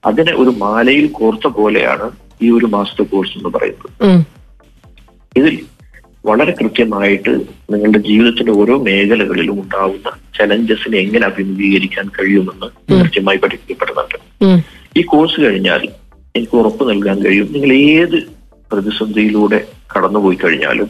അതിനെ 0.07 0.33
ഒരു 0.33 0.51
മാലയിൽ 0.51 1.07
കോർത്ത 1.07 1.47
പോലെയാണ് 1.47 2.11
ഈ 2.43 2.51
ഒരു 2.51 2.67
മാസത്തെ 2.67 3.03
കോഴ്സ് 3.03 3.39
എന്ന് 3.39 3.51
പറയുന്നത്. 3.59 3.91
ഇതിൽ 5.37 5.61
വളരെ 6.27 6.53
കൃത്യമായിട്ട് 6.61 7.33
നിങ്ങളുടെ 7.73 7.99
ജീവിതത്തിന്റെ 7.99 8.53
ഓരോ 8.53 8.75
മേഖലകളിലും 8.79 9.61
ഉണ്ടാവുന്ന 9.63 10.09
ചലഞ്ചസിനെ 10.39 10.99
എങ്ങനെ 10.99 11.27
അഭിമുഖീകരിക്കാൻ 11.27 12.07
കഴിയുമെന്ന് 12.09 12.67
കൃത്യമായി 13.01 13.39
പഠിപ്പിക്കപ്പെടുന്നുണ്ട് 13.39 14.19
ഈ 14.99 15.03
കോഴ്സ് 15.03 15.41
കഴിഞ്ഞാൽ 15.41 15.89
എനിക്ക് 16.37 16.57
ഉറപ്പ് 16.57 16.91
നൽകാൻ 16.91 17.19
കഴിയും. 17.25 17.49
നിങ്ങൾ 17.53 17.73
ഏത് 17.73 18.19
പ്രതിസന്ധിയിലൂടെ 18.73 19.65
കടന്നുപോയി 19.93 20.39
കഴിഞ്ഞാലും 20.45 20.89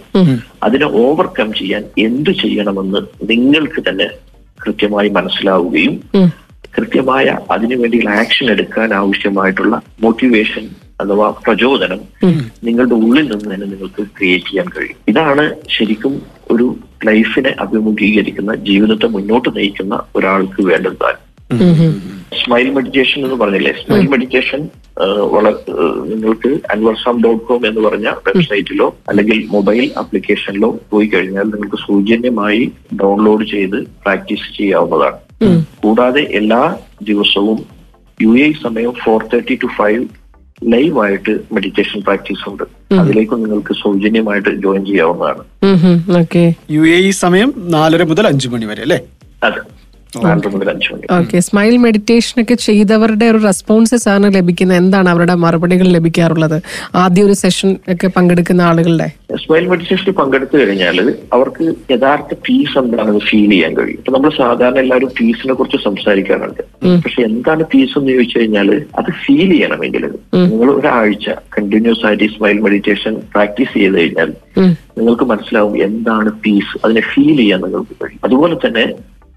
അതിനെ 0.62 0.86
ഓവർകം 0.86 1.52
ചെയ്യാൻ 1.52 1.84
എന്ത് 1.98 2.30
ചെയ്യണമെന്ന് 2.30 3.00
നിങ്ങൾക്ക് 3.30 3.80
തന്നെ 3.88 4.08
കൃത്യമായി 4.60 5.08
മനസ്സിലാവുകയും. 5.08 5.94
കൃത്യമായ 6.76 7.38
അതിനുവേണ്ടിയുള്ള 7.50 8.10
ആക്ഷൻ 8.10 8.50
എടുക്കാൻ 8.50 8.94
ആവശ്യമായിട്ടുള്ള 8.94 9.82
മോട്ടിവേഷൻ 10.02 10.64
അഥവാ 11.00 11.34
പ്രചോദനം 11.46 12.00
നിങ്ങളുടെ 12.64 12.94
ഉള്ളിൽ 12.94 13.28
നിന്ന് 13.28 13.54
തന്നെ 13.54 13.66
നിങ്ങൾക്ക് 13.66 14.02
ക്രിയേറ്റ് 14.16 14.44
ചെയ്യാൻ 14.44 14.66
കഴിയും 14.68 14.96
ഇതാണ് 15.08 15.56
ശരിക്കും 15.68 16.14
ഒരു 16.50 16.66
ലൈഫിനെ 17.04 17.54
അഭിമുഖീകരിക്കുന്ന 17.60 18.54
ജീവിതത്തെ 18.62 19.06
മുന്നോട്ട് 19.06 19.56
നയിക്കുന്ന 19.56 20.02
ഒരാൾക്ക് 20.16 20.62
വേണ്ടത് 20.62 20.96
താൻ 20.96 21.14
ഉം. 21.14 21.18
ഉം. 21.18 21.27
സ്മൈൽ 22.40 22.66
മെഡിറ്റേഷൻ 22.76 23.18
എന്ന് 23.26 23.36
പറഞ്ഞില്ലേ? 23.42 23.72
സ്മൈൽ 23.82 24.06
മെഡിറ്റേഷൻ 24.14 24.60
നിങ്ങൾക്ക് 26.10 26.50
അൻവർസാം 26.74 27.16
ഡോട്ട് 27.24 27.42
കോം 27.48 27.62
എന്ന് 27.68 27.80
പറഞ്ഞ 27.86 28.08
വെബ്സൈറ്റിലോ 28.26 28.86
അല്ലെങ്കിൽ 29.10 29.38
മൊബൈൽ 29.54 29.84
ആപ്ലിക്കേഷനിലോ 30.02 30.70
പോയി 30.92 31.06
കഴിഞ്ഞാൽ 31.06 31.46
നിങ്ങൾക്ക് 31.54 31.78
സൗജന്യമായി 31.86 32.62
ഡൗൺലോഡ് 33.02 33.44
ചെയ്ത് 33.54 33.78
പ്രാക്ടീസ് 34.04 34.46
ചെയ്യാവുന്നതാണ്. 34.58 35.18
കൂടാതെ 35.82 36.22
എല്ലാ 36.40 36.62
ദിവസവും 37.10 37.58
യു 38.18 38.32
എ 38.44 38.46
സമയം 38.64 38.92
ഫോർ 39.04 39.20
തേർട്ടി 39.32 39.56
ടു 39.64 39.70
ഫൈവ് 39.78 40.02
ലൈവായിട്ട് 40.72 41.34
മെഡിറ്റേഷൻ 41.56 41.98
പ്രാക്ടീസ് 42.06 42.44
ഉണ്ട് 42.50 42.64
അതിലേക്ക് 43.00 43.36
നിങ്ങൾക്ക് 43.44 43.74
സൗജന്യമായിട്ട് 43.82 44.50
ജോയിൻ 44.64 44.84
ചെയ്യാവുന്നതാണ്. 44.90 45.42
യു 46.76 46.84
എ 46.96 46.98
സമയം 47.24 47.52
നാലര 47.76 48.02
മുതൽ 48.12 48.26
അഞ്ചു 48.32 48.48
മണി 48.54 48.68
വരെ 48.72 48.82
അല്ലേ? 48.88 49.00
അതെ. 49.48 49.60
നാല് 50.16 50.50
മുതൽ 50.54 50.68
അഞ്ച് 50.70 50.88
മണി 50.92 51.06
ഓക്കെ 51.18 51.40
സ്മൈൽ 51.40 51.76
മെഡിറ്റേഷൻ 51.76 52.36
ഒക്കെ 52.42 52.54
ചെയ്തവരുടെ 52.54 53.26
ഒരു 53.32 53.38
റെസ്പോൺസസ് 53.38 54.08
ആണ് 54.08 54.26
ലഭിക്കുന്നത്. 54.34 54.78
എന്താണ് 54.82 55.08
അവരുടെ 55.08 55.34
മറുപടികൾ 55.34 55.86
ലഭിക്കാറുള്ളത്? 55.96 56.56
ആദ്യ 56.94 57.22
ഒരു 57.24 57.32
സെഷൻ 57.32 57.76
ഒക്കെ 57.92 58.08
പങ്കെടുക്കുന്ന 58.16 58.62
ആളുകളുടെ? 58.62 59.08
സ്മൈൽ 59.44 59.66
മെഡിറ്റേഷനിൽ 59.72 60.14
പങ്കെടുത്തു 60.20 60.56
കഴിഞ്ഞാൽ 60.56 60.98
അവർക്ക് 61.32 61.64
യഥാർത്ഥ 61.92 62.34
പീസ് 62.48 62.78
എന്താണെന്ന് 62.78 63.22
ഫീൽ 63.30 63.50
ചെയ്യാൻ 63.50 63.74
കഴിയും. 63.78 63.98
ഇപ്പൊ 64.00 64.12
നമ്മൾ 64.12 64.30
സാധാരണ 64.36 64.78
എല്ലാവരും 64.84 65.10
പീസിനെ 65.18 65.54
കുറിച്ച് 65.54 65.78
സംസാരിക്കാറുണ്ട്. 65.84 66.62
പക്ഷെ 67.04 67.22
എന്താണ് 67.22 67.64
പീസ് 67.74 67.98
എന്ന് 67.98 68.12
ചോദിച്ചു 68.12 68.38
കഴിഞ്ഞാൽ 68.38 68.70
അത് 69.00 69.10
ഫീൽ 69.24 69.50
ചെയ്യണമെങ്കിൽ 69.54 70.04
നിങ്ങൾ 70.52 70.70
ഒരാഴ്ച 70.78 71.28
കണ്ടിന്യൂസ് 71.56 72.06
ആയിട്ട് 72.06 72.28
സ്മൈൽ 72.36 72.58
മെഡിറ്റേഷൻ 72.66 73.14
പ്രാക്ടീസ് 73.34 73.74
ചെയ്ത് 73.78 73.96
കഴിഞ്ഞാൽ 74.00 74.32
നിങ്ങൾക്ക് 74.98 75.24
മനസ്സിലാവും 75.24 75.76
എന്താണ് 75.82 76.30
പീസ് 76.44 76.74
അതിനെ 76.84 77.04
ഫീൽ 77.12 77.36
ചെയ്യാൻ 77.36 77.60
നിങ്ങൾക്ക് 77.66 77.94
കഴിയും. 78.02 78.20
അതുപോലെ 78.24 78.56
തന്നെ 78.66 78.86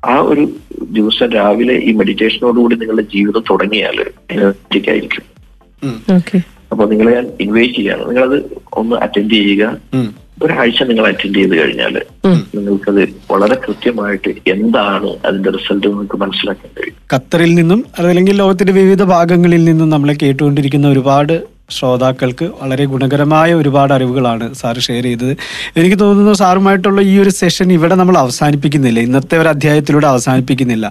ആ 0.04 0.20
ഒരു 0.20 0.44
ദിവസം 0.84 1.32
രാവിലെ 1.32 1.74
ഈ 1.74 1.92
മെഡിറ്റേഷനോടുകൂടി 1.92 2.76
നിങ്ങളുടെ 2.76 3.02
ജീവിതം 3.02 3.44
തുടങ്ങിയാൽ 3.50 4.00
ആയിരിക്കും. 4.90 5.26
ഓക്കെ 6.16 6.42
അപ്പൊ 6.72 6.86
നിങ്ങളെ 6.86 7.12
ഞാൻ 7.12 7.28
ഇൻവൈറ്റ് 7.42 7.74
ചെയ്യാണ് 7.74 8.10
നിങ്ങളത് 8.10 8.38
ഒന്ന് 8.74 8.96
അറ്റൻഡ് 8.96 9.34
ചെയ്യുക. 9.34 9.78
ഒരാഴ്ച 10.44 10.84
നിങ്ങൾ 10.84 11.08
അറ്റൻഡ് 11.08 11.36
ചെയ്ത് 11.36 11.56
കഴിഞ്ഞാൽ 11.58 11.96
നിങ്ങൾക്കത് 12.56 13.02
വളരെ 13.32 13.56
കൃത്യമായിട്ട് 13.56 14.32
എന്താണ് 14.48 15.10
അതിന്റെ 15.26 15.50
റിസൾട്ട് 15.50 15.88
നിങ്ങൾക്ക് 15.88 16.18
മനസ്സിലാക്കാൻ 16.18 16.72
കഴിയും. 16.78 16.96
ഖത്തറിൽ 17.14 17.56
നിന്നും 17.56 17.86
അതല്ലെങ്കിൽ 18.00 18.36
ലോകത്തിന്റെ 18.36 18.74
വിവിധ 18.74 19.04
ഭാഗങ്ങളിൽ 19.04 19.64
നിന്നും 19.66 19.90
നമ്മളെ 19.90 20.14
കേട്ടുകൊണ്ടിരിക്കുന്ന 20.24 20.88
ഒരുപാട് 20.88 21.51
ശ്രോതാക്കൾക്ക് 21.78 22.46
വളരെ 22.62 22.86
ഗുണകരമായ 22.94 23.50
ഒരുപാട് 23.62 23.94
അറിവുകളാണ് 23.98 24.46
സാറ് 24.62 24.82
ഷെയർ 24.88 25.06
ചെയ്തത്. 25.10 25.34
എനിക്ക് 25.80 25.98
തോന്നുന്നു 26.04 26.34
സാറുമായിട്ടുള്ള 26.42 27.02
ഈ 27.12 27.14
ഒരു 27.24 27.32
സെഷൻ 27.40 27.68
ഇവിടെ 27.78 27.96
നമ്മൾ 28.02 28.16
അവസാനിപ്പിക്കുന്നില്ല. 28.24 29.00
ഇന്നത്തെ 29.08 29.36
ഒരു 29.42 29.50
അധ്യായത്തിലൂടെ 29.54 30.08
അവസാനിപ്പിക്കുന്നില്ല. 30.14 30.86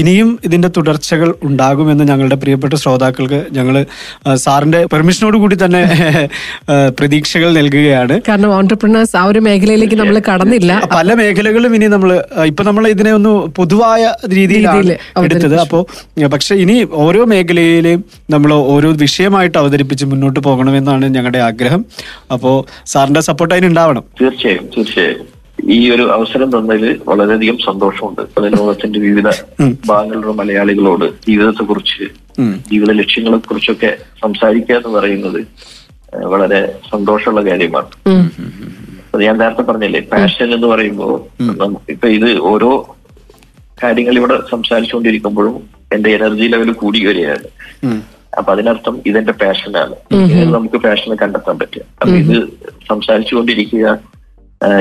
ഇനിയും 0.00 0.30
ഇതിന്റെ 0.48 0.70
തുടർച്ചകൾ 0.76 1.28
ഉണ്ടാകുമെന്ന് 1.48 2.06
ഞങ്ങളുടെ 2.10 2.38
പ്രിയപ്പെട്ട 2.42 2.74
ശ്രോതാക്കൾക്ക് 2.82 3.40
ഞങ്ങൾ 3.58 3.76
സാറിന്റെ 4.44 4.82
പെർമിഷനോട് 4.94 5.38
കൂടി 5.44 5.58
തന്നെ 5.64 5.82
പ്രതീക്ഷകൾ 7.00 7.48
നൽകുകയാണ്. 7.60 8.16
കാരണം 8.28 8.50
ഓണ്ടർപ്രണേഴ്സ് 8.58 9.16
ആ 9.22 9.24
ഒരു 9.32 9.42
മേഖലയിലേക്ക് 9.48 9.98
നമ്മൾ 10.02 10.18
കടന്നില്ല. 10.30 10.72
പല 10.98 11.14
മേഖലകളും 11.20 11.74
ഇനി 11.78 11.88
നമ്മൾ 11.96 12.10
ഇപ്പൊ 12.50 12.62
നമ്മൾ 12.70 12.84
ഇതിനെ 12.94 13.12
ഒന്ന് 13.18 13.32
പൊതുവായ 13.60 14.02
രീതിയിലാണ് 14.38 14.94
എടുത്തത്. 15.26 15.56
അപ്പോൾ 15.66 15.82
പക്ഷെ 16.34 16.54
ഇനി 16.64 16.76
ഓരോ 17.04 17.22
മേഖലയിലെയും 17.32 18.00
നമ്മൾ 18.34 18.50
ഓരോ 18.74 18.88
വിഷയമായിട്ട് 19.04 19.56
അവതരിപ്പിച്ച് 19.62 20.04
മുന്നോട്ട് 20.22 20.40
പോകണമെന്നാണ് 20.40 21.06
ഞങ്ങളുടെ 21.14 21.38
ആഗ്രഹം. 21.38 21.84
അപ്പോ 22.32 22.66
സാറിന്റെ 22.86 23.20
സപ്പോർട്ട് 23.20 23.54
അതിന് 23.54 23.66
ഉണ്ടാവണം. 23.66 24.04
തീർച്ചയായും 24.20 24.66
തീർച്ചയായും. 24.66 25.42
ഈ 25.72 25.90
ഒരു 25.90 26.02
അവസരം 26.12 26.48
തന്നതിൽ 26.58 27.00
വളരെയധികം 27.08 27.58
സന്തോഷമുണ്ട്. 27.58 28.20
അത് 28.20 28.52
ലോകത്തിന്റെ 28.52 29.00
വിവിധ 29.00 29.28
ഭാഗങ്ങളിലുള്ള 29.86 30.32
മലയാളികളോട് 30.32 31.04
ജീവിതത്തെ 31.04 31.64
കുറിച്ച് 31.64 32.04
ജീവിത 32.70 32.92
ലക്ഷ്യങ്ങളെ 32.92 33.38
കുറിച്ചൊക്കെ 33.38 33.96
സംസാരിക്കുക 34.22 34.74
എന്ന് 34.74 34.88
പറയുന്നത് 34.88 35.40
വളരെ 36.24 36.74
സന്തോഷമുള്ള 36.92 37.50
കാര്യമാണ്. 37.50 37.86
അത് 39.14 39.22
ഞാൻ 39.22 39.38
നേരത്തെ 39.38 39.62
പറഞ്ഞില്ലേ 39.62 40.00
പാഷൻ 40.00 40.54
എന്ന് 40.54 40.66
പറയുമ്പോൾ 40.66 41.70
ഇപ്പൊ 41.90 42.08
ഇത് 42.08 42.38
ഓരോ 42.38 42.96
കാര്യങ്ങൾ 43.82 44.16
ഇവിടെ 44.16 44.38
സംസാരിച്ചുകൊണ്ടിരിക്കുമ്പോഴും 44.50 45.56
എന്റെ 45.92 46.10
എനർജി 46.10 46.42
ലെവൽ 46.42 46.72
കൂടി 46.72 47.04
വരികയാണ്. 47.06 47.44
അപ്പൊ 48.32 48.50
അതിനർത്ഥം 48.52 48.94
ഇതെന്റെ 49.06 49.34
പാഷനാണ്. 49.40 49.94
നമുക്ക് 50.54 50.78
പാഷനെ 50.84 51.16
കണ്ടെത്താൻ 51.16 51.56
പറ്റുക 51.58 51.82
അപ്പൊ 52.00 52.14
ഇത് 52.22 52.36
സംസാരിച്ചുകൊണ്ടിരിക്കുക 52.88 53.86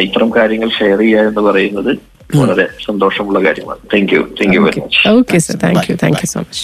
ഇത്തരം 0.06 0.30
കാര്യങ്ങൾ 0.36 0.70
ഷെയർ 0.80 1.00
ചെയ്യുക 1.00 1.28
എന്ന് 1.30 1.42
പറയുന്നത് 1.42 1.92
വളരെ 2.36 2.66
സന്തോഷമുള്ള 2.86 3.40
കാര്യമാണ്. 3.44 3.82
Thank 3.94 4.14
you 4.16 4.22
thank 4.40 4.56
you 4.58 4.62
very 4.66 4.82
much 4.84 5.02
okay 5.14 5.40
sir 5.48 5.56
thank 5.64 5.88
you 5.92 5.96
thank 6.04 6.22
you 6.24 6.30
so 6.34 6.40
much 6.42 6.64